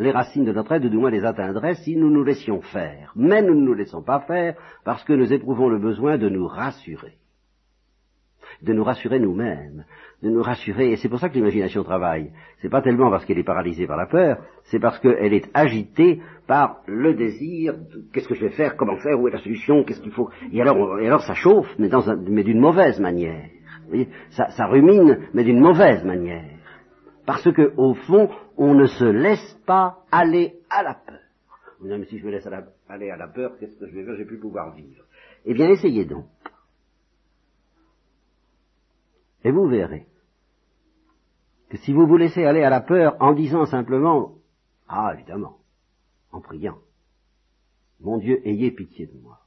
les 0.00 0.10
racines 0.10 0.44
de 0.44 0.52
notre 0.52 0.72
être, 0.72 0.86
du 0.86 0.96
moins 0.96 1.10
les 1.10 1.24
atteindraient 1.24 1.74
si 1.74 1.96
nous 1.96 2.10
nous 2.10 2.24
laissions 2.24 2.60
faire. 2.60 3.12
Mais 3.16 3.42
nous 3.42 3.54
ne 3.54 3.66
nous 3.66 3.74
laissons 3.74 4.02
pas 4.02 4.20
faire 4.20 4.56
parce 4.84 5.04
que 5.04 5.12
nous 5.12 5.32
éprouvons 5.32 5.68
le 5.68 5.78
besoin 5.78 6.18
de 6.18 6.28
nous 6.28 6.46
rassurer. 6.46 7.14
De 8.62 8.72
nous 8.72 8.82
rassurer 8.82 9.20
nous-mêmes, 9.20 9.84
de 10.22 10.28
nous 10.28 10.42
rassurer, 10.42 10.90
et 10.90 10.96
c'est 10.96 11.08
pour 11.08 11.18
ça 11.18 11.28
que 11.28 11.34
l'imagination 11.34 11.84
travaille. 11.84 12.32
C'est 12.58 12.68
pas 12.68 12.82
tellement 12.82 13.10
parce 13.10 13.24
qu'elle 13.24 13.38
est 13.38 13.44
paralysée 13.44 13.86
par 13.86 13.96
la 13.96 14.06
peur, 14.06 14.38
c'est 14.64 14.80
parce 14.80 14.98
qu'elle 14.98 15.32
est 15.32 15.48
agitée 15.54 16.20
par 16.46 16.80
le 16.86 17.14
désir, 17.14 17.74
qu'est-ce 18.12 18.28
que 18.28 18.34
je 18.34 18.46
vais 18.46 18.50
faire, 18.50 18.76
comment 18.76 18.96
faire, 18.96 19.20
où 19.20 19.28
est 19.28 19.32
la 19.32 19.38
solution, 19.38 19.84
qu'est-ce 19.84 20.00
qu'il 20.00 20.12
faut. 20.12 20.30
Et 20.52 20.60
alors, 20.60 20.98
et 20.98 21.06
alors 21.06 21.22
ça 21.22 21.34
chauffe, 21.34 21.72
mais, 21.78 21.88
mais 22.28 22.42
d'une 22.42 22.60
mauvaise 22.60 22.98
manière 22.98 23.48
ça, 24.30 24.66
rumine, 24.66 25.28
mais 25.34 25.44
d'une 25.44 25.60
mauvaise 25.60 26.04
manière. 26.04 26.58
Parce 27.30 27.52
que, 27.52 27.72
au 27.76 27.94
fond, 27.94 28.28
on 28.56 28.74
ne 28.74 28.86
se 28.86 29.04
laisse 29.04 29.54
pas 29.64 30.04
aller 30.10 30.58
à 30.68 30.82
la 30.82 30.94
peur. 30.94 31.20
Même 31.80 32.04
si 32.06 32.18
je 32.18 32.26
me 32.26 32.32
laisse 32.32 32.44
aller 32.88 33.08
à 33.08 33.16
la 33.16 33.28
peur, 33.28 33.56
qu'est-ce 33.56 33.78
que 33.78 33.86
je 33.86 33.94
vais 33.94 34.04
faire? 34.04 34.14
Je 34.14 34.22
vais 34.22 34.26
plus 34.26 34.40
pouvoir 34.40 34.74
vivre. 34.74 35.04
Eh 35.44 35.54
bien, 35.54 35.70
essayez 35.70 36.06
donc. 36.06 36.26
Et 39.44 39.52
vous 39.52 39.68
verrez 39.68 40.08
que 41.68 41.76
si 41.76 41.92
vous 41.92 42.04
vous 42.04 42.16
laissez 42.16 42.44
aller 42.44 42.64
à 42.64 42.68
la 42.68 42.80
peur 42.80 43.16
en 43.20 43.32
disant 43.32 43.64
simplement, 43.64 44.34
ah 44.88 45.12
évidemment, 45.14 45.58
en 46.32 46.40
priant, 46.40 46.78
mon 48.00 48.18
Dieu, 48.18 48.44
ayez 48.44 48.72
pitié 48.72 49.06
de 49.06 49.16
moi, 49.20 49.38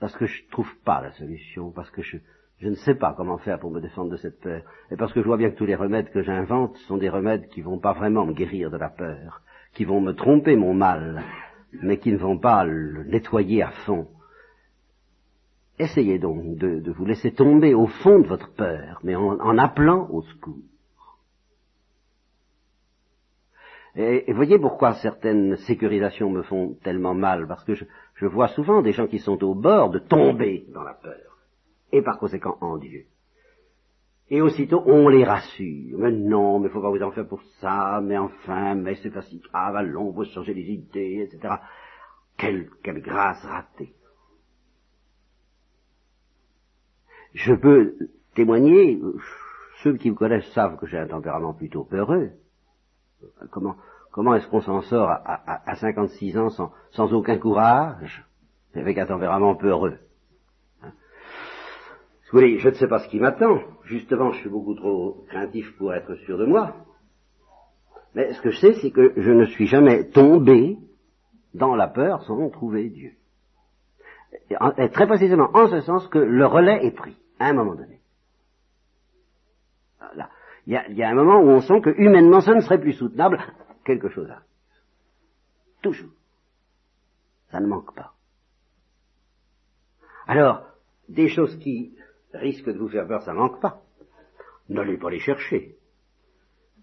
parce 0.00 0.14
que 0.14 0.26
je 0.26 0.46
trouve 0.50 0.70
pas 0.84 1.00
la 1.00 1.12
solution, 1.12 1.70
parce 1.70 1.90
que 1.90 2.02
je, 2.02 2.18
je 2.60 2.68
ne 2.68 2.74
sais 2.74 2.96
pas 2.96 3.14
comment 3.16 3.38
faire 3.38 3.60
pour 3.60 3.70
me 3.70 3.80
défendre 3.80 4.10
de 4.10 4.16
cette 4.16 4.40
peur. 4.40 4.62
Et 4.90 4.96
parce 4.96 5.12
que 5.12 5.20
je 5.20 5.26
vois 5.26 5.36
bien 5.36 5.50
que 5.50 5.56
tous 5.56 5.66
les 5.66 5.76
remèdes 5.76 6.10
que 6.10 6.22
j'invente 6.22 6.76
sont 6.88 6.96
des 6.96 7.08
remèdes 7.08 7.48
qui 7.48 7.60
vont 7.60 7.78
pas 7.78 7.92
vraiment 7.92 8.26
me 8.26 8.32
guérir 8.32 8.70
de 8.70 8.76
la 8.76 8.88
peur, 8.88 9.42
qui 9.74 9.84
vont 9.84 10.00
me 10.00 10.12
tromper 10.12 10.56
mon 10.56 10.74
mal, 10.74 11.22
mais 11.72 11.98
qui 11.98 12.10
ne 12.10 12.16
vont 12.16 12.38
pas 12.38 12.64
le 12.64 13.04
nettoyer 13.04 13.62
à 13.62 13.70
fond. 13.86 14.08
Essayez 15.78 16.18
donc 16.18 16.56
de, 16.56 16.90
vous 16.90 17.04
laisser 17.04 17.32
tomber 17.32 17.74
au 17.74 17.86
fond 17.86 18.18
de 18.18 18.26
votre 18.26 18.52
peur, 18.54 18.98
mais 19.04 19.14
en, 19.14 19.58
appelant 19.58 20.08
au 20.10 20.22
secours. 20.22 20.56
Et, 23.94 24.32
voyez 24.32 24.58
pourquoi 24.58 24.94
certaines 24.94 25.56
sécurisations 25.58 26.30
me 26.30 26.42
font 26.42 26.76
tellement 26.82 27.14
mal, 27.14 27.46
parce 27.46 27.64
que 27.64 27.74
je 27.74 28.26
vois 28.26 28.48
souvent 28.48 28.82
des 28.82 28.92
gens 28.92 29.06
qui 29.06 29.20
sont 29.20 29.42
au 29.44 29.54
bord 29.54 29.90
de 29.90 30.00
tomber 30.00 30.66
dans 30.74 30.82
la 30.82 30.94
peur 30.94 31.27
et 31.92 32.02
par 32.02 32.18
conséquent 32.18 32.58
en 32.60 32.76
Dieu. 32.78 33.06
Et 34.30 34.42
aussitôt, 34.42 34.82
on 34.86 35.08
les 35.08 35.24
rassure. 35.24 35.98
Mais 35.98 36.12
non, 36.12 36.58
mais 36.58 36.68
faut 36.68 36.82
pas 36.82 36.90
vous 36.90 37.02
en 37.02 37.12
faire 37.12 37.26
pour 37.26 37.42
ça, 37.60 38.00
mais 38.02 38.18
enfin, 38.18 38.74
mais 38.74 38.94
c'est 38.96 39.10
pas 39.10 39.22
si 39.22 39.38
grave, 39.38 39.76
allons, 39.76 40.10
vous 40.10 40.24
changer 40.24 40.52
les 40.52 40.70
idées, 40.70 41.26
etc. 41.26 41.54
Quelle, 42.36 42.68
quelle 42.82 43.00
grâce 43.00 43.42
ratée. 43.44 43.94
Je 47.32 47.54
peux 47.54 47.94
témoigner, 48.34 49.00
ceux 49.82 49.96
qui 49.96 50.10
me 50.10 50.16
connaissent 50.16 50.50
savent 50.52 50.76
que 50.76 50.86
j'ai 50.86 50.98
un 50.98 51.06
tempérament 51.06 51.54
plutôt 51.54 51.84
peureux. 51.84 52.30
Comment, 53.50 53.76
comment 54.12 54.34
est-ce 54.34 54.46
qu'on 54.48 54.60
s'en 54.60 54.82
sort 54.82 55.08
à, 55.08 55.14
à, 55.14 55.70
à, 55.70 55.74
56 55.76 56.38
ans 56.38 56.50
sans, 56.50 56.72
sans 56.90 57.12
aucun 57.12 57.38
courage, 57.38 58.24
avec 58.74 58.98
un 58.98 59.06
tempérament 59.06 59.56
peureux 59.56 59.98
voyez, 62.32 62.58
je 62.58 62.68
ne 62.68 62.74
sais 62.74 62.88
pas 62.88 62.98
ce 62.98 63.08
qui 63.08 63.20
m'attend. 63.20 63.60
Justement, 63.84 64.32
je 64.32 64.40
suis 64.40 64.50
beaucoup 64.50 64.74
trop 64.74 65.24
craintif 65.28 65.76
pour 65.78 65.94
être 65.94 66.14
sûr 66.26 66.36
de 66.36 66.44
moi. 66.44 66.74
Mais 68.14 68.32
ce 68.32 68.42
que 68.42 68.50
je 68.50 68.58
sais, 68.58 68.74
c'est 68.74 68.90
que 68.90 69.12
je 69.16 69.30
ne 69.30 69.46
suis 69.46 69.66
jamais 69.66 70.08
tombé 70.10 70.76
dans 71.54 71.74
la 71.74 71.88
peur 71.88 72.22
sans 72.24 72.50
trouver 72.50 72.90
Dieu. 72.90 73.12
Et 74.50 74.88
très 74.90 75.06
précisément 75.06 75.50
en 75.54 75.68
ce 75.68 75.80
sens 75.80 76.06
que 76.08 76.18
le 76.18 76.46
relais 76.46 76.84
est 76.86 76.94
pris, 76.94 77.16
à 77.38 77.48
un 77.48 77.54
moment 77.54 77.74
donné. 77.74 78.00
Il, 80.66 80.72
y 80.74 80.76
a, 80.76 80.88
il 80.88 80.96
y 80.96 81.02
a 81.02 81.08
un 81.08 81.14
moment 81.14 81.40
où 81.40 81.48
on 81.48 81.60
sent 81.60 81.80
que 81.80 81.90
humainement 81.90 82.40
ce 82.40 82.50
ne 82.50 82.60
serait 82.60 82.80
plus 82.80 82.92
soutenable, 82.92 83.42
quelque 83.84 84.08
chose 84.10 84.30
arrive. 84.30 84.44
Toujours. 85.82 86.10
Ça 87.50 87.60
ne 87.60 87.66
manque 87.66 87.94
pas. 87.94 88.12
Alors, 90.26 90.62
des 91.08 91.28
choses 91.28 91.58
qui 91.58 91.97
risque 92.34 92.68
de 92.68 92.78
vous 92.78 92.88
faire 92.88 93.06
peur, 93.06 93.22
ça 93.22 93.32
manque 93.32 93.60
pas. 93.60 93.82
N'allez 94.68 94.98
pas 94.98 95.10
les 95.10 95.20
chercher. 95.20 95.76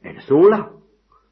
Elles 0.04 0.22
sont 0.22 0.48
là. 0.48 0.72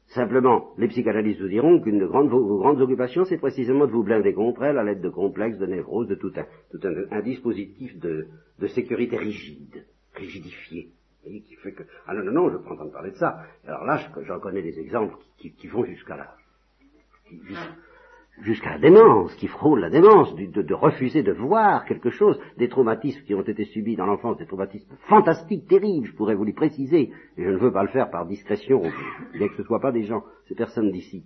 Simplement, 0.08 0.74
les 0.78 0.88
psychanalystes 0.88 1.40
vous 1.40 1.48
diront 1.48 1.80
qu'une 1.80 1.98
de 1.98 2.04
vos, 2.04 2.58
grandes 2.58 2.80
occupations, 2.80 3.24
c'est 3.24 3.38
précisément 3.38 3.86
de 3.86 3.92
vous 3.92 4.04
blinder 4.04 4.34
contre 4.34 4.62
elles 4.62 4.78
à 4.78 4.84
l'aide 4.84 5.00
de 5.00 5.08
complexes, 5.08 5.58
de 5.58 5.66
névroses, 5.66 6.08
de 6.08 6.14
tout 6.14 6.32
un, 6.36 6.44
tout 6.70 6.80
un, 7.10 7.20
dispositif 7.22 7.98
de, 7.98 8.28
sécurité 8.68 9.16
rigide, 9.16 9.84
rigidifié. 10.14 10.90
qui 11.24 11.56
fait 11.56 11.72
que, 11.72 11.84
ah 12.06 12.14
non, 12.14 12.22
non, 12.24 12.32
non, 12.32 12.50
je 12.50 12.58
prends 12.58 12.78
en 12.78 12.84
de 12.84 12.92
parler 12.92 13.10
de 13.12 13.16
ça. 13.16 13.44
Alors 13.66 13.84
là, 13.84 13.98
j'en 14.22 14.38
connais 14.38 14.62
des 14.62 14.78
exemples 14.78 15.16
qui, 15.38 15.66
vont 15.66 15.84
jusqu'à 15.84 16.16
là 16.16 16.36
jusqu'à 18.42 18.70
la 18.70 18.78
démence, 18.78 19.34
qui 19.36 19.46
frôle 19.46 19.80
la 19.80 19.90
démence, 19.90 20.34
de, 20.34 20.74
refuser 20.74 21.22
de 21.22 21.32
voir 21.32 21.84
quelque 21.84 22.10
chose, 22.10 22.38
des 22.58 22.68
traumatismes 22.68 23.22
qui 23.24 23.34
ont 23.34 23.42
été 23.42 23.64
subis 23.64 23.96
dans 23.96 24.06
l'enfance, 24.06 24.36
des 24.38 24.46
traumatismes 24.46 24.94
fantastiques, 25.08 25.68
terribles, 25.68 26.06
je 26.06 26.14
pourrais 26.14 26.34
vous 26.34 26.44
les 26.44 26.52
préciser, 26.52 27.12
et 27.36 27.42
je 27.42 27.48
ne 27.48 27.56
veux 27.56 27.72
pas 27.72 27.82
le 27.82 27.88
faire 27.88 28.10
par 28.10 28.26
discrétion, 28.26 28.82
bien 29.32 29.48
que 29.48 29.54
ce 29.54 29.62
ne 29.62 29.66
soit 29.66 29.80
pas 29.80 29.92
des 29.92 30.04
gens, 30.04 30.24
ces 30.48 30.54
personnes 30.54 30.90
d'ici. 30.90 31.24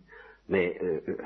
Mais 0.49 0.79
euh, 0.83 1.01
euh, 1.09 1.17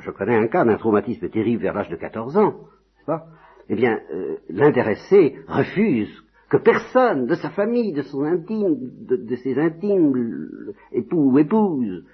je, 0.00 0.10
connais 0.10 0.36
un 0.36 0.46
cas 0.46 0.64
d'un 0.64 0.76
traumatisme 0.76 1.28
terrible 1.28 1.62
vers 1.62 1.74
l'âge 1.74 1.90
de 1.90 1.96
14 1.96 2.36
ans, 2.36 2.52
n'est-ce 2.52 3.06
pas? 3.06 3.26
Eh 3.68 3.74
bien, 3.74 4.00
euh, 4.12 4.36
l'intéressé 4.48 5.36
refuse 5.48 6.22
que 6.50 6.58
personne 6.58 7.26
de 7.26 7.34
sa 7.34 7.50
famille, 7.50 7.92
de 7.92 8.02
son 8.02 8.24
intime, 8.24 8.76
de, 9.06 9.16
de 9.16 9.36
ses 9.36 9.58
intimes 9.58 10.72
époux 10.92 11.32
ou 11.32 11.38
épouses, 11.38 12.04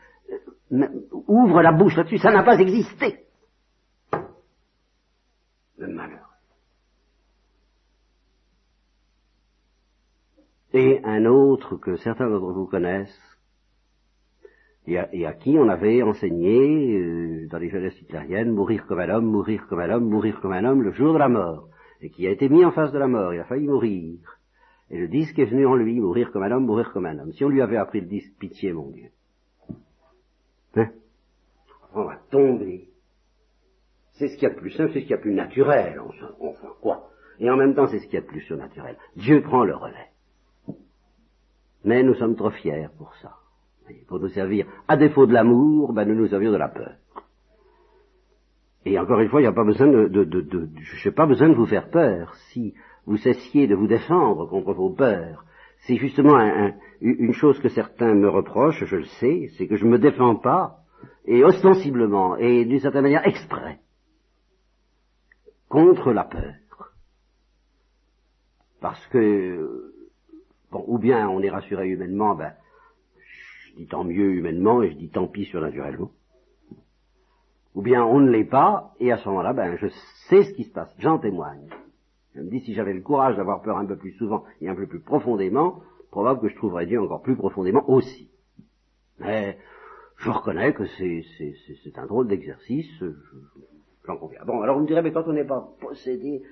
ouvre 0.70 1.62
la 1.62 1.72
bouche 1.72 1.96
là-dessus, 1.96 2.18
ça 2.18 2.32
n'a 2.32 2.42
pas 2.42 2.58
existé. 2.58 3.24
Le 5.78 5.88
malheur. 5.88 6.30
Et 10.72 11.00
un 11.04 11.24
autre 11.26 11.76
que 11.76 11.96
certains 11.96 12.28
d'entre 12.28 12.52
vous 12.52 12.66
connaissent, 12.66 13.30
et 14.86 15.26
à, 15.26 15.32
qui 15.34 15.56
on 15.58 15.68
avait 15.68 16.02
enseigné 16.02 16.96
euh, 16.96 17.48
dans 17.48 17.58
les 17.58 17.68
jeunesses 17.68 18.00
hitlériennes, 18.00 18.52
mourir 18.52 18.86
comme 18.86 19.00
un 19.00 19.08
homme, 19.10 19.26
mourir 19.26 19.66
comme 19.68 19.80
un 19.80 19.90
homme, 19.90 20.08
mourir 20.08 20.40
comme 20.40 20.52
un 20.52 20.64
homme 20.64 20.82
le 20.82 20.92
jour 20.92 21.12
de 21.12 21.18
la 21.18 21.28
mort, 21.28 21.68
et 22.00 22.10
qui 22.10 22.26
a 22.26 22.30
été 22.30 22.48
mis 22.48 22.64
en 22.64 22.72
face 22.72 22.92
de 22.92 22.98
la 22.98 23.06
mort, 23.06 23.34
il 23.34 23.40
a 23.40 23.44
failli 23.44 23.68
mourir. 23.68 24.18
Et 24.90 24.98
le 24.98 25.08
disque 25.08 25.38
est 25.38 25.44
venu 25.44 25.66
en 25.66 25.74
lui, 25.74 26.00
mourir 26.00 26.32
comme 26.32 26.42
un 26.42 26.50
homme, 26.50 26.66
mourir 26.66 26.92
comme 26.92 27.06
un 27.06 27.18
homme. 27.18 27.32
Si 27.32 27.44
on 27.44 27.48
lui 27.48 27.62
avait 27.62 27.76
appris 27.76 28.00
le 28.00 28.06
disque, 28.06 28.32
pitié 28.38 28.72
mon 28.72 28.90
Dieu. 28.90 29.10
On 31.94 32.04
va 32.04 32.18
tomber. 32.30 32.88
C'est 34.12 34.28
ce 34.28 34.34
qu'il 34.34 34.44
y 34.44 34.50
a 34.50 34.54
de 34.54 34.58
plus 34.58 34.70
simple, 34.70 34.92
c'est 34.92 35.00
ce 35.00 35.04
qu'il 35.04 35.12
y 35.12 35.14
a 35.14 35.16
de 35.16 35.22
plus 35.22 35.34
naturel, 35.34 35.98
enfin 36.00 36.68
quoi. 36.80 37.10
Et 37.38 37.48
en 37.50 37.56
même 37.56 37.74
temps, 37.74 37.86
c'est 37.86 37.98
ce 37.98 38.04
qu'il 38.04 38.14
y 38.14 38.18
a 38.18 38.20
de 38.20 38.26
plus 38.26 38.42
surnaturel. 38.42 38.96
Dieu 39.16 39.42
prend 39.42 39.64
le 39.64 39.74
relais. 39.74 40.10
Mais 41.84 42.02
nous 42.02 42.14
sommes 42.14 42.36
trop 42.36 42.50
fiers 42.50 42.88
pour 42.98 43.14
ça. 43.16 43.36
Pour 44.06 44.20
nous 44.20 44.28
servir, 44.28 44.66
à 44.86 44.96
défaut 44.96 45.26
de 45.26 45.32
l'amour, 45.32 45.92
ben 45.92 46.06
nous 46.06 46.14
nous 46.14 46.28
servions 46.28 46.52
de 46.52 46.58
la 46.58 46.68
peur. 46.68 46.94
Et 48.84 48.98
encore 48.98 49.20
une 49.20 49.28
fois, 49.28 49.40
il 49.40 49.44
n'y 49.44 49.48
a 49.48 49.52
pas 49.52 49.64
besoin 49.64 49.88
de, 49.88 50.06
de, 50.06 50.24
de, 50.24 50.40
de 50.42 50.68
je 50.76 51.08
n'ai 51.08 51.14
pas 51.14 51.26
besoin 51.26 51.48
de 51.48 51.54
vous 51.54 51.66
faire 51.66 51.90
peur. 51.90 52.34
Si 52.52 52.74
vous 53.06 53.16
cessiez 53.16 53.66
de 53.66 53.74
vous 53.74 53.86
défendre 53.86 54.48
contre 54.48 54.72
vos 54.72 54.90
peurs, 54.90 55.44
c'est 55.86 55.96
justement 55.96 56.38
une 57.00 57.32
chose 57.32 57.58
que 57.60 57.68
certains 57.68 58.14
me 58.14 58.28
reprochent, 58.28 58.84
je 58.84 58.96
le 58.96 59.04
sais, 59.04 59.48
c'est 59.56 59.66
que 59.66 59.76
je 59.76 59.86
ne 59.86 59.90
me 59.90 59.98
défends 59.98 60.36
pas, 60.36 60.79
et 61.24 61.44
ostensiblement, 61.44 62.36
et 62.36 62.64
d'une 62.64 62.80
certaine 62.80 63.02
manière 63.02 63.26
exprès, 63.26 63.78
contre 65.68 66.12
la 66.12 66.24
peur. 66.24 66.54
Parce 68.80 69.04
que, 69.08 69.92
bon, 70.70 70.84
ou 70.86 70.98
bien 70.98 71.28
on 71.28 71.40
est 71.42 71.50
rassuré 71.50 71.88
humainement, 71.88 72.34
ben, 72.34 72.54
je 73.16 73.76
dis 73.76 73.86
tant 73.86 74.04
mieux 74.04 74.32
humainement 74.32 74.82
et 74.82 74.90
je 74.90 74.96
dis 74.96 75.10
tant 75.10 75.26
pis 75.26 75.44
surnaturellement. 75.44 76.10
Ou 77.74 77.82
bien 77.82 78.04
on 78.04 78.20
ne 78.20 78.30
l'est 78.30 78.44
pas, 78.44 78.94
et 78.98 79.12
à 79.12 79.18
ce 79.18 79.28
moment-là, 79.28 79.52
ben, 79.52 79.76
je 79.76 79.86
sais 80.28 80.42
ce 80.42 80.52
qui 80.54 80.64
se 80.64 80.72
passe, 80.72 80.92
j'en 80.98 81.18
témoigne. 81.18 81.68
Je 82.34 82.40
me 82.40 82.50
dis, 82.50 82.60
si 82.60 82.74
j'avais 82.74 82.94
le 82.94 83.02
courage 83.02 83.36
d'avoir 83.36 83.62
peur 83.62 83.76
un 83.76 83.86
peu 83.86 83.96
plus 83.96 84.12
souvent 84.12 84.44
et 84.60 84.68
un 84.68 84.74
peu 84.74 84.86
plus 84.86 85.00
profondément, 85.00 85.82
probable 86.10 86.40
que 86.40 86.48
je 86.48 86.56
trouverais 86.56 86.86
Dieu 86.86 87.00
encore 87.00 87.22
plus 87.22 87.36
profondément 87.36 87.88
aussi. 87.88 88.30
Mais 89.18 89.58
je 90.20 90.30
reconnais 90.30 90.74
que 90.74 90.84
c'est 90.84 91.98
un 91.98 92.06
drôle 92.06 92.28
d'exercice, 92.28 93.02
j'en 94.04 94.16
conviens. 94.18 94.44
Bon, 94.44 94.60
alors 94.60 94.76
on 94.76 94.80
me 94.80 94.86
dirait, 94.86 95.02
mais 95.02 95.12
quand 95.12 95.26
on 95.26 95.32
n'est 95.32 95.44
pas 95.44 95.66
possédé 95.80 96.42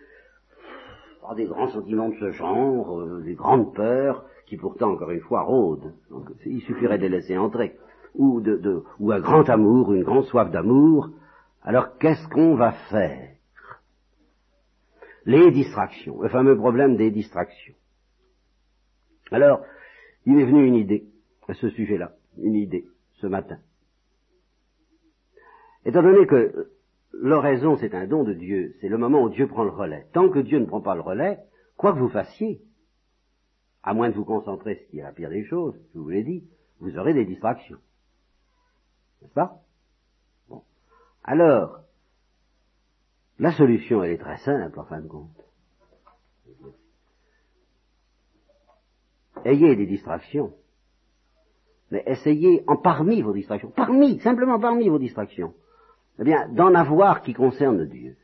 par 1.21 1.35
des 1.35 1.45
grands 1.45 1.69
sentiments 1.69 2.09
de 2.09 2.17
ce 2.17 2.31
genre, 2.31 2.99
euh, 2.99 3.21
des 3.21 3.35
grandes 3.35 3.75
peurs, 3.75 4.25
qui 4.47 4.57
pourtant, 4.57 4.93
encore 4.93 5.11
une 5.11 5.21
fois, 5.21 5.43
rôdent, 5.43 5.93
donc 6.09 6.31
il 6.47 6.63
suffirait 6.63 6.97
de 6.97 7.03
les 7.03 7.09
laisser 7.11 7.37
entrer, 7.37 7.77
ou, 8.15 8.41
de, 8.41 8.57
de, 8.57 8.83
ou 9.01 9.13
un 9.13 9.21
grand 9.21 9.47
amour, 9.51 9.93
une 9.93 10.03
grande 10.03 10.25
soif 10.25 10.51
d'amour, 10.51 11.11
alors 11.63 11.99
qu'est-ce 11.99 12.27
qu'on 12.29 12.55
va 12.55 12.73
faire? 12.73 13.35
Les 15.27 15.51
distractions, 15.51 16.23
le 16.23 16.31
fameux 16.31 16.57
problème 16.57 16.97
des 16.97 17.11
distractions. 17.11 17.75
Alors, 19.31 19.61
il 20.25 20.37
m'est 20.37 20.47
venu 20.47 20.67
une 20.67 20.77
idée 20.77 21.05
à 21.47 21.53
ce 21.53 21.69
sujet-là, 21.69 22.15
une 22.39 22.55
idée, 22.55 22.87
ce 23.21 23.27
matin. 23.27 23.59
Étant 25.85 26.03
donné 26.03 26.27
que 26.27 26.71
l'oraison, 27.13 27.77
c'est 27.77 27.95
un 27.95 28.07
don 28.07 28.25
de 28.25 28.35
Dieu, 28.35 28.75
c'est 28.81 28.89
le 28.89 28.99
moment 28.99 29.23
où 29.23 29.31
Dieu 29.31 29.47
prend 29.47 29.65
le 29.65 29.71
relais. 29.71 30.07
Tant 30.13 30.29
que 30.29 30.39
Dieu 30.39 30.59
ne 30.59 30.67
prend 30.67 30.81
pas 30.81 30.95
le 30.95 31.01
relais, 31.01 31.39
quoi 31.77 31.93
que 31.93 31.99
vous 31.99 32.09
fassiez, 32.09 32.63
à 33.83 33.95
moins 33.95 34.11
de 34.11 34.15
vous 34.15 34.25
concentrer, 34.25 34.75
ce 34.77 34.91
qui 34.91 34.99
est 34.99 35.03
la 35.03 35.13
pire 35.13 35.31
des 35.31 35.45
choses, 35.45 35.79
je 35.95 35.99
vous 35.99 36.09
l'ai 36.09 36.25
dit, 36.25 36.49
vous 36.81 36.99
aurez 36.99 37.15
des 37.15 37.25
distractions. 37.25 37.79
N'est-ce 39.23 39.35
pas? 39.35 39.63
Bon. 40.49 40.63
Alors, 41.25 41.81
la 43.39 43.53
solution, 43.53 44.03
elle 44.03 44.13
est 44.13 44.19
très 44.19 44.39
simple, 44.39 44.79
en 44.79 44.85
fin 44.85 45.01
de 45.01 45.09
compte. 45.09 45.45
Ayez 49.45 49.77
des 49.77 49.87
distractions. 49.87 50.53
Mais 51.91 52.03
essayez, 52.07 52.65
en 52.67 52.77
parmi 52.77 53.23
vos 53.23 53.33
distractions, 53.33 53.73
parmi, 53.75 54.21
simplement 54.21 54.59
parmi 54.59 54.89
vos 54.89 54.99
distractions, 54.99 55.55
eh 56.19 56.25
bien, 56.25 56.49
d'en 56.49 56.75
avoir 56.75 57.23
qui 57.23 57.33
concernent 57.33 57.87
Dieu. 57.87 58.17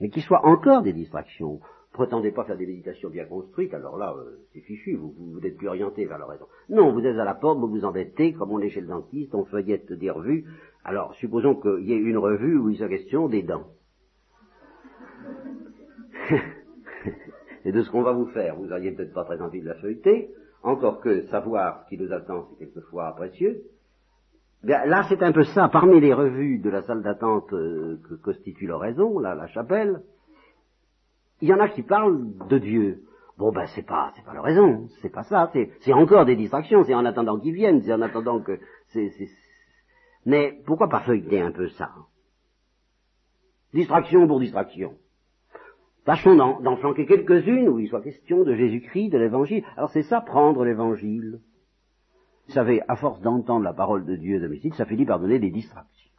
Mais 0.00 0.10
qui 0.10 0.20
soient 0.20 0.46
encore 0.46 0.82
des 0.82 0.92
distractions. 0.92 1.60
Prétendez 1.92 2.30
pas 2.30 2.44
faire 2.44 2.56
des 2.56 2.66
méditations 2.66 3.10
bien 3.10 3.24
construites, 3.24 3.74
alors 3.74 3.96
là, 3.96 4.14
euh, 4.16 4.38
c'est 4.52 4.60
fichu, 4.60 4.94
vous, 4.94 5.14
vous, 5.16 5.40
n'êtes 5.40 5.56
plus 5.56 5.68
orienté 5.68 6.04
vers 6.04 6.18
la 6.18 6.26
raison. 6.26 6.46
Non, 6.68 6.92
vous 6.92 7.04
êtes 7.04 7.18
à 7.18 7.24
la 7.24 7.34
porte, 7.34 7.58
vous 7.58 7.68
vous 7.68 7.84
embêtez, 7.84 8.32
comme 8.34 8.52
on 8.52 8.60
est 8.60 8.70
chez 8.70 8.80
le 8.80 8.86
dentiste, 8.86 9.34
on 9.34 9.44
feuillette 9.44 9.92
des 9.92 10.10
revues. 10.10 10.44
Alors, 10.84 11.14
supposons 11.14 11.54
qu'il 11.56 11.88
y 11.88 11.92
ait 11.92 11.98
une 11.98 12.18
revue 12.18 12.56
où 12.56 12.68
il 12.68 12.76
soit 12.76 12.88
question 12.88 13.28
des 13.28 13.42
dents. 13.42 13.66
et 17.64 17.72
de 17.72 17.82
ce 17.82 17.90
qu'on 17.90 18.02
va 18.02 18.12
vous 18.12 18.26
faire. 18.26 18.56
Vous 18.56 18.66
n'auriez 18.66 18.92
peut-être 18.92 19.12
pas 19.12 19.24
très 19.24 19.40
envie 19.40 19.60
de 19.60 19.66
la 19.66 19.74
feuilleter, 19.74 20.30
encore 20.62 21.00
que 21.00 21.26
savoir 21.28 21.84
ce 21.84 21.88
qui 21.88 22.02
nous 22.02 22.12
attend, 22.12 22.48
c'est 22.50 22.66
quelquefois 22.66 23.12
précieux. 23.12 23.62
Là, 24.64 25.06
c'est 25.08 25.22
un 25.22 25.32
peu 25.32 25.44
ça. 25.44 25.68
Parmi 25.68 26.00
les 26.00 26.12
revues 26.12 26.58
de 26.58 26.68
la 26.68 26.82
salle 26.82 27.02
d'attente 27.02 27.52
euh, 27.52 28.00
que 28.08 28.14
constitue 28.14 28.66
l'oraison, 28.66 29.18
là, 29.20 29.34
la 29.34 29.46
chapelle, 29.46 30.02
il 31.40 31.48
y 31.48 31.54
en 31.54 31.60
a 31.60 31.68
qui 31.68 31.82
parlent 31.82 32.36
de 32.48 32.58
Dieu. 32.58 33.04
Bon, 33.36 33.52
ben, 33.52 33.66
c'est 33.68 33.86
pas, 33.86 34.12
c'est 34.16 34.24
pas 34.24 34.34
l'oraison, 34.34 34.88
c'est 35.00 35.10
pas 35.10 35.22
ça, 35.22 35.52
c'est, 35.52 35.92
encore 35.92 36.24
des 36.24 36.34
distractions, 36.34 36.82
c'est 36.82 36.94
en 36.94 37.04
attendant 37.04 37.38
qu'ils 37.38 37.54
viennent, 37.54 37.82
c'est 37.82 37.92
en 37.92 38.02
attendant 38.02 38.40
que, 38.40 38.58
c'est, 38.88 39.12
mais 40.26 40.60
pourquoi 40.66 40.88
pas 40.88 41.00
feuilleter 41.00 41.40
un 41.40 41.52
peu 41.52 41.68
ça? 41.68 41.92
Distraction 43.72 44.26
pour 44.26 44.40
distraction. 44.40 44.96
Tâchons 46.08 46.36
d'en 46.36 46.76
flanquer 46.78 47.04
quelques-unes 47.04 47.68
où 47.68 47.78
il 47.78 47.86
soit 47.86 48.00
question 48.00 48.42
de 48.42 48.54
Jésus-Christ, 48.54 49.10
de 49.10 49.18
l'Évangile. 49.18 49.62
Alors 49.76 49.90
c'est 49.90 50.04
ça, 50.04 50.22
prendre 50.22 50.64
l'Évangile. 50.64 51.38
Vous 52.46 52.54
savez, 52.54 52.80
à 52.88 52.96
force 52.96 53.20
d'entendre 53.20 53.62
la 53.62 53.74
parole 53.74 54.06
de 54.06 54.16
Dieu 54.16 54.40
domestique, 54.40 54.74
ça 54.74 54.86
finit 54.86 55.04
par 55.04 55.20
donner 55.20 55.38
des 55.38 55.50
distractions. 55.50 56.10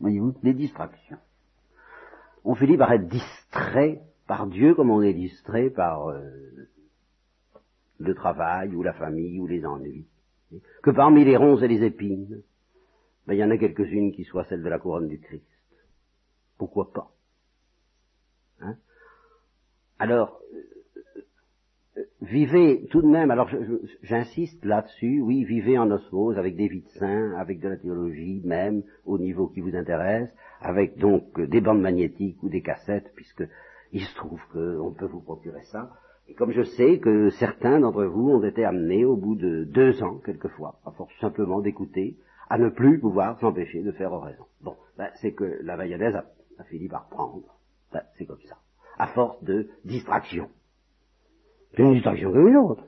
Voyez-vous, 0.00 0.32
des 0.42 0.54
distractions. 0.54 1.18
On 2.42 2.54
finit 2.54 2.78
par 2.78 2.90
être 2.90 3.06
distrait 3.06 4.00
par 4.26 4.46
Dieu 4.46 4.74
comme 4.74 4.88
on 4.88 5.02
est 5.02 5.12
distrait 5.12 5.68
par 5.68 6.08
euh, 6.08 6.22
le 7.98 8.14
travail 8.14 8.74
ou 8.74 8.82
la 8.82 8.94
famille 8.94 9.38
ou 9.38 9.46
les 9.46 9.66
ennuis. 9.66 10.06
Que 10.82 10.90
parmi 10.90 11.22
les 11.22 11.36
ronces 11.36 11.60
et 11.60 11.68
les 11.68 11.84
épines, 11.84 12.42
ben, 13.26 13.34
il 13.34 13.40
y 13.40 13.44
en 13.44 13.50
a 13.50 13.58
quelques-unes 13.58 14.12
qui 14.12 14.24
soient 14.24 14.44
celles 14.44 14.62
de 14.62 14.70
la 14.70 14.78
couronne 14.78 15.08
du 15.08 15.20
Christ. 15.20 15.44
Pourquoi 16.56 16.90
pas? 16.94 17.12
Hein? 18.62 18.76
alors, 19.98 20.40
euh, 21.96 22.02
vivez 22.22 22.86
tout 22.90 23.02
de 23.02 23.06
même, 23.06 23.30
alors 23.30 23.50
j'insiste 24.02 24.64
là-dessus, 24.64 25.20
oui, 25.20 25.44
vivez 25.44 25.78
en 25.78 25.90
osmose 25.90 26.38
avec 26.38 26.56
des 26.56 26.68
vies 26.68 26.82
de 26.82 26.98
saints, 26.98 27.34
avec 27.36 27.60
de 27.60 27.68
la 27.68 27.76
théologie 27.76 28.40
même, 28.44 28.82
au 29.04 29.18
niveau 29.18 29.48
qui 29.48 29.60
vous 29.60 29.76
intéresse, 29.76 30.30
avec 30.60 30.96
donc 30.98 31.40
des 31.40 31.60
bandes 31.60 31.80
magnétiques 31.80 32.42
ou 32.42 32.48
des 32.48 32.62
cassettes, 32.62 33.12
puisque 33.14 33.44
il 33.92 34.00
se 34.02 34.14
trouve 34.16 34.40
qu'on 34.52 34.92
peut 34.92 35.06
vous 35.06 35.20
procurer 35.20 35.62
ça. 35.64 35.90
Et 36.28 36.34
comme 36.34 36.52
je 36.52 36.62
sais 36.62 36.98
que 36.98 37.30
certains 37.30 37.80
d'entre 37.80 38.04
vous 38.04 38.30
ont 38.30 38.42
été 38.42 38.64
amenés 38.64 39.04
au 39.04 39.16
bout 39.16 39.34
de 39.34 39.64
deux 39.64 40.02
ans, 40.02 40.18
quelquefois, 40.24 40.80
à 40.86 40.92
force 40.92 41.12
simplement 41.20 41.60
d'écouter, 41.60 42.16
à 42.48 42.58
ne 42.58 42.68
plus 42.68 42.98
pouvoir 42.98 43.38
s'empêcher 43.38 43.82
de 43.82 43.92
faire 43.92 44.12
oraison. 44.12 44.46
Bon, 44.62 44.76
ben, 44.96 45.10
c'est 45.16 45.32
que 45.32 45.58
la 45.62 45.76
Vailladaise 45.76 46.14
a, 46.14 46.24
a 46.58 46.64
fini 46.64 46.88
par 46.88 47.08
prendre 47.08 47.42
ben, 47.92 48.02
c'est 48.16 48.26
comme 48.26 48.40
ça. 48.48 48.56
À 48.98 49.08
force 49.08 49.42
de 49.42 49.68
distraction. 49.84 50.48
C'est 51.74 51.82
une 51.82 51.94
distraction 51.94 52.32
comme 52.32 52.48
une 52.48 52.56
autre. 52.56 52.84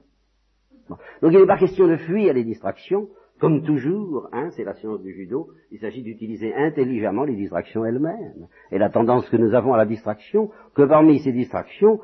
Donc 1.22 1.32
il 1.32 1.38
n'est 1.38 1.46
pas 1.46 1.58
question 1.58 1.86
de 1.86 1.96
fuir 1.96 2.34
les 2.34 2.44
distractions, 2.44 3.08
comme 3.40 3.62
toujours, 3.62 4.28
hein, 4.32 4.50
c'est 4.50 4.64
la 4.64 4.74
science 4.74 5.02
du 5.02 5.12
judo, 5.12 5.48
il 5.72 5.78
s'agit 5.78 6.02
d'utiliser 6.02 6.54
intelligemment 6.54 7.24
les 7.24 7.34
distractions 7.34 7.84
elles-mêmes. 7.84 8.46
Et 8.70 8.78
la 8.78 8.90
tendance 8.90 9.28
que 9.28 9.36
nous 9.36 9.54
avons 9.54 9.74
à 9.74 9.76
la 9.76 9.86
distraction, 9.86 10.50
que 10.74 10.82
parmi 10.82 11.18
ces 11.18 11.32
distractions, 11.32 12.00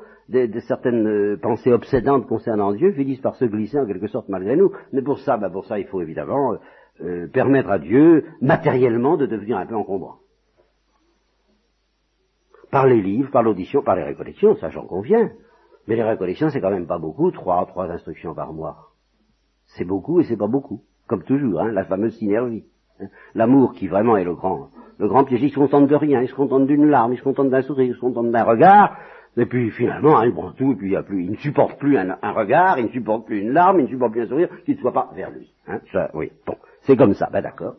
certaines 0.59 1.07
euh, 1.07 1.37
pensées 1.37 1.71
obsédantes 1.71 2.27
concernant 2.27 2.73
Dieu 2.73 2.91
finissent 2.93 3.21
par 3.21 3.35
se 3.35 3.45
glisser 3.45 3.79
en 3.79 3.85
quelque 3.85 4.07
sorte 4.07 4.29
malgré 4.29 4.55
nous. 4.55 4.71
Mais 4.93 5.01
pour 5.01 5.19
ça, 5.19 5.37
ben 5.37 5.49
pour 5.49 5.65
ça, 5.65 5.79
il 5.79 5.85
faut 5.87 6.01
évidemment 6.01 6.57
euh, 7.01 7.27
permettre 7.27 7.69
à 7.69 7.79
Dieu 7.79 8.25
matériellement 8.41 9.17
de 9.17 9.25
devenir 9.25 9.57
un 9.57 9.65
peu 9.65 9.75
encombrant 9.75 10.20
par 12.71 12.87
les 12.87 13.01
livres, 13.01 13.29
par 13.31 13.43
l'audition, 13.43 13.83
par 13.83 13.95
les 13.95 14.03
récollections, 14.03 14.55
ça 14.55 14.69
j'en 14.69 14.85
conviens. 14.85 15.31
Mais 15.87 15.95
les 15.95 16.03
récollections, 16.03 16.49
c'est 16.49 16.61
quand 16.61 16.71
même 16.71 16.87
pas 16.87 16.99
beaucoup, 16.99 17.31
trois, 17.31 17.65
trois 17.65 17.89
instructions 17.89 18.33
par 18.33 18.53
mois. 18.53 18.91
C'est 19.65 19.85
beaucoup 19.85 20.19
et 20.19 20.23
c'est 20.23 20.37
pas 20.37 20.47
beaucoup. 20.47 20.81
Comme 21.07 21.23
toujours, 21.23 21.61
hein, 21.61 21.71
la 21.71 21.83
fameuse 21.83 22.15
synergie. 22.17 22.65
Hein. 23.01 23.07
L'amour 23.35 23.73
qui 23.73 23.87
vraiment 23.87 24.15
est 24.15 24.23
le 24.23 24.35
grand, 24.35 24.69
le 24.97 25.07
grand 25.07 25.23
piège, 25.23 25.41
il 25.41 25.49
se 25.49 25.55
contente 25.55 25.87
de 25.87 25.95
rien, 25.95 26.21
il 26.21 26.29
se 26.29 26.35
contente 26.35 26.67
d'une 26.67 26.85
larme, 26.85 27.13
il 27.13 27.17
se 27.17 27.23
contente 27.23 27.49
d'un 27.49 27.61
sourire, 27.63 27.87
il 27.87 27.95
se 27.95 27.99
contente 27.99 28.31
d'un 28.31 28.43
regard, 28.43 28.97
et 29.35 29.45
puis 29.45 29.71
finalement, 29.71 30.19
hein, 30.19 30.25
il 30.25 30.33
prend 30.33 30.51
tout, 30.51 30.73
et 30.73 30.75
puis 30.75 30.91
il, 30.91 30.95
a 30.95 31.03
plus, 31.03 31.23
il 31.23 31.31
ne 31.31 31.37
supporte 31.37 31.79
plus 31.79 31.97
un, 31.97 32.17
regard, 32.31 32.77
il 32.77 32.85
ne 32.85 32.91
supporte 32.91 33.25
plus 33.25 33.39
une 33.39 33.51
larme, 33.51 33.79
il 33.79 33.85
ne 33.85 33.89
supporte 33.89 34.11
plus 34.11 34.21
un 34.21 34.27
sourire 34.27 34.49
qui 34.65 34.71
ne 34.71 34.77
soit 34.77 34.93
pas 34.93 35.09
vers 35.15 35.31
lui. 35.31 35.51
Hein, 35.67 35.79
ça, 35.91 36.11
oui, 36.13 36.31
bon, 36.45 36.55
c'est 36.81 36.95
comme 36.95 37.13
ça, 37.13 37.29
ben 37.31 37.41
d'accord. 37.41 37.75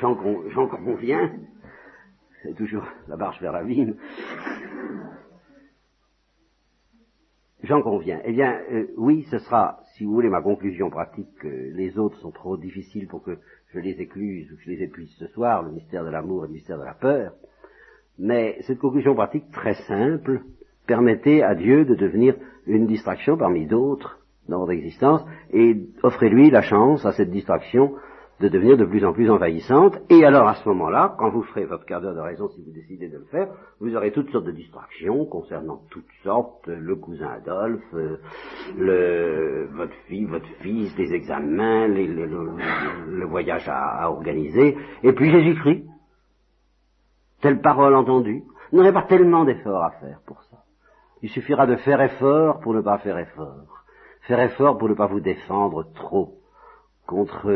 J'en 0.00 0.14
conviens, 0.14 1.30
c'est 2.42 2.54
toujours 2.54 2.84
la 3.08 3.16
marche 3.16 3.40
vers 3.40 3.52
la 3.52 3.62
vie. 3.62 3.94
J'en 7.62 7.80
conviens. 7.80 8.20
Eh 8.24 8.32
bien, 8.32 8.58
euh, 8.72 8.88
oui, 8.96 9.24
ce 9.30 9.38
sera, 9.38 9.80
si 9.94 10.04
vous 10.04 10.12
voulez, 10.12 10.28
ma 10.28 10.42
conclusion 10.42 10.90
pratique. 10.90 11.44
les 11.44 11.96
autres 11.96 12.18
sont 12.18 12.32
trop 12.32 12.56
difficiles 12.56 13.06
pour 13.06 13.22
que 13.22 13.38
je 13.72 13.78
les 13.78 14.00
écluse 14.00 14.50
ou 14.52 14.56
que 14.56 14.62
je 14.62 14.70
les 14.70 14.82
épuise 14.82 15.14
ce 15.18 15.28
soir, 15.28 15.62
le 15.62 15.70
mystère 15.70 16.04
de 16.04 16.10
l'amour 16.10 16.44
et 16.44 16.48
le 16.48 16.54
mystère 16.54 16.78
de 16.78 16.84
la 16.84 16.94
peur. 16.94 17.34
Mais 18.18 18.58
cette 18.62 18.78
conclusion 18.78 19.14
pratique 19.14 19.50
très 19.52 19.74
simple 19.74 20.42
permettait 20.86 21.42
à 21.42 21.54
Dieu 21.54 21.84
de 21.84 21.94
devenir 21.94 22.34
une 22.66 22.86
distraction 22.86 23.36
parmi 23.36 23.66
d'autres 23.66 24.18
dans 24.48 24.58
votre 24.58 24.72
existence 24.72 25.24
et 25.52 25.76
offrez-lui 26.02 26.50
la 26.50 26.62
chance 26.62 27.06
à 27.06 27.12
cette 27.12 27.30
distraction 27.30 27.94
de 28.40 28.48
devenir 28.48 28.76
de 28.76 28.84
plus 28.84 29.04
en 29.04 29.12
plus 29.12 29.30
envahissante. 29.30 29.98
Et 30.10 30.24
alors 30.24 30.48
à 30.48 30.54
ce 30.54 30.68
moment-là, 30.68 31.14
quand 31.18 31.30
vous 31.30 31.42
ferez 31.42 31.64
votre 31.64 31.84
quart 31.84 32.00
d'heure 32.00 32.14
de 32.14 32.20
raison, 32.20 32.48
si 32.48 32.62
vous 32.62 32.72
décidez 32.72 33.08
de 33.08 33.18
le 33.18 33.24
faire, 33.26 33.48
vous 33.80 33.94
aurez 33.94 34.10
toutes 34.10 34.30
sortes 34.30 34.46
de 34.46 34.52
distractions 34.52 35.24
concernant 35.26 35.82
toutes 35.90 36.10
sortes, 36.22 36.66
le 36.66 36.96
cousin 36.96 37.28
Adolphe, 37.28 37.82
euh, 37.94 38.18
le, 38.76 39.68
votre 39.72 39.94
fille, 40.08 40.24
votre 40.24 40.48
fils, 40.60 40.96
les 40.98 41.12
examens, 41.14 41.86
le, 41.86 43.24
voyage 43.26 43.68
à, 43.68 44.02
à 44.02 44.10
organiser, 44.10 44.76
et 45.02 45.12
puis 45.12 45.30
Jésus-Christ. 45.30 45.84
Telle 47.40 47.60
parole 47.60 47.94
entendue. 47.94 48.44
Vous 48.70 48.78
n'aurez 48.78 48.92
pas 48.92 49.02
tellement 49.02 49.44
d'efforts 49.44 49.82
à 49.82 49.90
faire 49.92 50.20
pour 50.26 50.42
ça. 50.44 50.58
Il 51.22 51.28
suffira 51.28 51.66
de 51.66 51.76
faire 51.76 52.00
effort 52.00 52.60
pour 52.60 52.74
ne 52.74 52.80
pas 52.80 52.98
faire 52.98 53.18
effort. 53.18 53.84
Faire 54.22 54.40
effort 54.40 54.78
pour 54.78 54.88
ne 54.88 54.94
pas 54.94 55.06
vous 55.06 55.20
défendre 55.20 55.84
trop 55.94 56.38
contre 57.06 57.50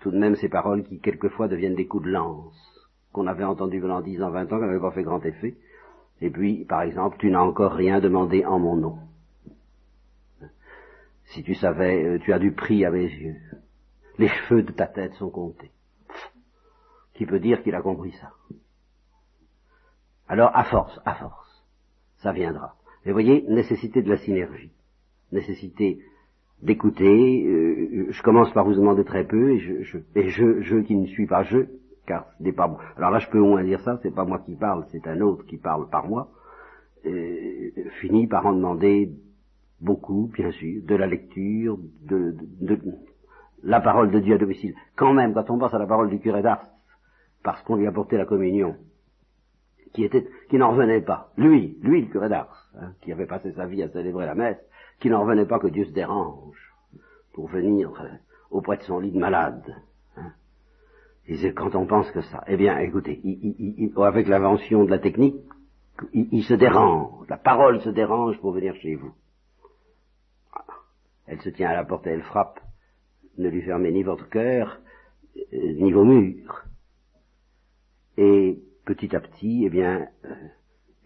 tout 0.00 0.10
de 0.10 0.18
même 0.18 0.36
ces 0.36 0.48
paroles 0.48 0.84
qui 0.84 1.00
quelquefois 1.00 1.48
deviennent 1.48 1.74
des 1.74 1.86
coups 1.86 2.04
de 2.04 2.10
lance, 2.10 2.88
qu'on 3.12 3.26
avait 3.26 3.44
entendues 3.44 3.80
pendant 3.80 4.00
dix 4.00 4.22
ans, 4.22 4.30
vingt 4.30 4.52
ans, 4.52 4.58
qui 4.58 4.64
n'avaient 4.64 4.80
pas 4.80 4.92
fait 4.92 5.02
grand 5.02 5.24
effet. 5.24 5.56
Et 6.20 6.30
puis, 6.30 6.64
par 6.64 6.82
exemple, 6.82 7.16
tu 7.18 7.30
n'as 7.30 7.40
encore 7.40 7.72
rien 7.72 8.00
demandé 8.00 8.44
en 8.44 8.58
mon 8.58 8.76
nom. 8.76 8.98
Si 11.26 11.42
tu 11.42 11.54
savais, 11.54 12.04
euh, 12.04 12.18
tu 12.18 12.32
as 12.32 12.38
du 12.38 12.52
prix 12.52 12.84
à 12.84 12.90
mes 12.90 13.04
yeux. 13.04 13.36
Les 14.18 14.28
cheveux 14.28 14.62
de 14.62 14.72
ta 14.72 14.86
tête 14.86 15.14
sont 15.14 15.30
comptés. 15.30 15.70
Qui 17.14 17.26
peut 17.26 17.38
dire 17.38 17.62
qu'il 17.62 17.74
a 17.74 17.82
compris 17.82 18.12
ça? 18.12 18.32
Alors, 20.26 20.56
à 20.56 20.64
force, 20.64 21.00
à 21.04 21.14
force, 21.14 21.64
ça 22.18 22.32
viendra. 22.32 22.76
Et 23.04 23.12
voyez, 23.12 23.42
nécessité 23.48 24.02
de 24.02 24.10
la 24.10 24.18
synergie, 24.18 24.72
nécessité 25.32 26.02
d'écouter. 26.62 27.46
Euh, 27.46 28.06
je 28.10 28.22
commence 28.22 28.52
par 28.52 28.64
vous 28.64 28.74
demander 28.74 29.04
très 29.04 29.24
peu, 29.24 29.52
et 29.52 29.58
je, 29.58 29.82
je, 29.82 29.98
et 30.14 30.28
je, 30.28 30.60
je 30.60 30.76
qui 30.78 30.96
ne 30.96 31.06
suis 31.06 31.26
pas 31.26 31.42
je, 31.42 31.66
car 32.06 32.26
ce 32.38 32.42
n'est 32.42 32.52
pas 32.52 32.66
moi. 32.66 32.80
Alors 32.96 33.10
là, 33.10 33.18
je 33.18 33.28
peux 33.28 33.38
au 33.38 33.46
moins 33.46 33.64
dire 33.64 33.80
ça, 33.80 33.98
c'est 34.02 34.14
pas 34.14 34.24
moi 34.24 34.40
qui 34.44 34.56
parle, 34.56 34.84
c'est 34.90 35.06
un 35.06 35.20
autre 35.20 35.44
qui 35.46 35.58
parle 35.58 35.88
par 35.88 36.08
moi. 36.08 36.30
Euh, 37.06 37.70
finit 38.00 38.26
par 38.26 38.46
en 38.46 38.52
demander 38.52 39.12
beaucoup, 39.80 40.30
bien 40.34 40.50
sûr, 40.50 40.82
de 40.84 40.94
la 40.96 41.06
lecture, 41.06 41.78
de, 42.02 42.34
de, 42.60 42.74
de, 42.74 42.80
la 43.62 43.80
parole 43.80 44.10
de 44.10 44.18
Dieu 44.18 44.34
à 44.34 44.38
domicile. 44.38 44.74
Quand 44.96 45.12
même, 45.12 45.34
quand 45.34 45.50
on 45.50 45.58
pense 45.58 45.74
à 45.74 45.78
la 45.78 45.86
parole 45.86 46.10
du 46.10 46.18
curé 46.18 46.42
d'Ars, 46.42 46.66
parce 47.42 47.62
qu'on 47.62 47.76
lui 47.76 47.86
a 47.86 47.92
porté 47.92 48.16
la 48.16 48.24
communion, 48.24 48.76
qui 49.92 50.04
était, 50.04 50.26
qui 50.50 50.58
n'en 50.58 50.72
revenait 50.72 51.00
pas, 51.00 51.32
lui, 51.36 51.78
lui 51.82 52.02
le 52.02 52.08
curé 52.08 52.28
d'Ars, 52.28 52.70
hein, 52.80 52.92
qui 53.00 53.12
avait 53.12 53.26
passé 53.26 53.52
sa 53.52 53.66
vie 53.66 53.82
à 53.82 53.88
célébrer 53.88 54.26
la 54.26 54.34
messe, 54.34 54.58
qui 55.00 55.10
n'en 55.10 55.22
revenait 55.22 55.46
pas 55.46 55.58
que 55.58 55.68
Dieu 55.68 55.84
se 55.84 55.92
dérange 55.92 56.74
pour 57.32 57.48
venir 57.48 57.92
euh, 58.00 58.08
auprès 58.50 58.78
de 58.78 58.82
son 58.82 58.98
lit 58.98 59.12
de 59.12 59.18
malade. 59.18 59.76
Hein. 60.16 60.32
Et 61.26 61.52
quand 61.52 61.74
on 61.74 61.86
pense 61.86 62.10
que 62.10 62.22
ça, 62.22 62.42
eh 62.46 62.56
bien, 62.56 62.78
écoutez, 62.78 63.20
avec 63.96 64.28
l'invention 64.28 64.84
de 64.84 64.90
la 64.90 64.98
technique, 64.98 65.36
il, 66.12 66.44
se 66.44 66.54
dérange, 66.54 67.28
la 67.28 67.36
parole 67.36 67.80
se 67.80 67.90
dérange 67.90 68.38
pour 68.40 68.52
venir 68.52 68.74
chez 68.76 68.94
vous. 68.94 69.12
Elle 71.26 71.40
se 71.42 71.50
tient 71.50 71.68
à 71.68 71.74
la 71.74 71.84
porte 71.84 72.06
et 72.06 72.10
elle 72.10 72.22
frappe. 72.22 72.60
Ne 73.36 73.48
lui 73.48 73.62
fermez 73.62 73.92
ni 73.92 74.02
votre 74.02 74.28
cœur, 74.28 74.80
euh, 75.36 75.72
ni 75.74 75.92
vos 75.92 76.04
murs. 76.04 76.64
Et 78.16 78.58
petit 78.84 79.14
à 79.14 79.20
petit, 79.20 79.64
eh 79.64 79.70
bien, 79.70 80.08
euh, 80.24 80.34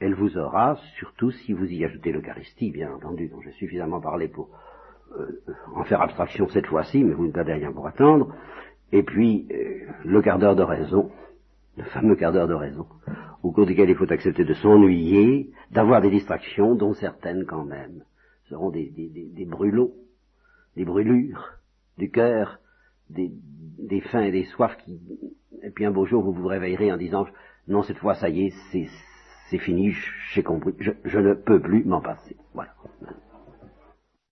elle 0.03 0.15
vous 0.15 0.37
aura, 0.37 0.77
surtout 0.99 1.31
si 1.31 1.53
vous 1.53 1.65
y 1.65 1.85
ajoutez 1.85 2.11
l'Eucharistie, 2.11 2.73
bien 2.73 2.93
entendu, 2.93 3.29
dont 3.29 3.41
j'ai 3.41 3.53
suffisamment 3.53 4.01
parlé 4.01 4.27
pour 4.27 4.49
euh, 5.17 5.41
en 5.77 5.85
faire 5.85 6.03
abstraction 6.03 6.49
cette 6.49 6.67
fois-ci, 6.67 7.05
mais 7.05 7.15
vous 7.15 7.27
ne 7.27 7.33
perdez 7.33 7.53
rien 7.53 7.71
pour 7.71 7.87
attendre, 7.87 8.35
et 8.91 9.05
puis 9.05 9.47
euh, 9.53 9.87
le 10.05 10.21
quart 10.21 10.41
d'heure 10.41 10.57
de 10.57 10.65
raison, 10.65 11.13
le 11.77 11.85
fameux 11.85 12.17
quart 12.17 12.33
d'heure 12.33 12.49
de 12.49 12.55
raison, 12.55 12.87
au 13.45 13.53
cours 13.53 13.65
duquel 13.65 13.91
il 13.91 13.95
faut 13.95 14.11
accepter 14.11 14.45
de 14.45 14.55
s'ennuyer, 14.55 15.53
d'avoir 15.71 16.01
des 16.01 16.11
distractions, 16.11 16.75
dont 16.75 16.95
certaines 16.95 17.45
quand 17.47 17.65
même 17.65 18.03
seront 18.49 18.71
des, 18.71 18.91
brûlots, 19.47 19.95
des 20.77 20.85
brûlures 20.85 21.53
du 21.97 22.11
cœur, 22.11 22.59
des, 23.09 23.31
des 23.79 24.03
et 24.15 24.33
des 24.33 24.45
soifs 24.45 24.77
qui... 24.79 25.01
Et 25.63 25.71
puis 25.71 25.85
un 25.85 25.93
beau 25.93 26.07
jour, 26.07 26.25
vous 26.25 26.33
vous 26.33 26.49
réveillerez 26.49 26.93
en 26.93 26.97
disant, 26.97 27.25
non, 27.69 27.83
cette 27.83 27.99
fois, 27.99 28.15
ça 28.15 28.29
y 28.29 28.47
est, 28.47 28.55
c'est 28.73 28.89
c'est 29.53 29.59
fini, 29.59 29.95
j'ai 30.33 30.43
compris, 30.43 30.73
je, 30.81 30.93
je 31.05 31.19
ne 31.19 31.35
peux 31.35 31.61
plus 31.61 31.85
m'en 31.85 32.01
passer. 32.01 32.37
Voilà. 32.55 32.75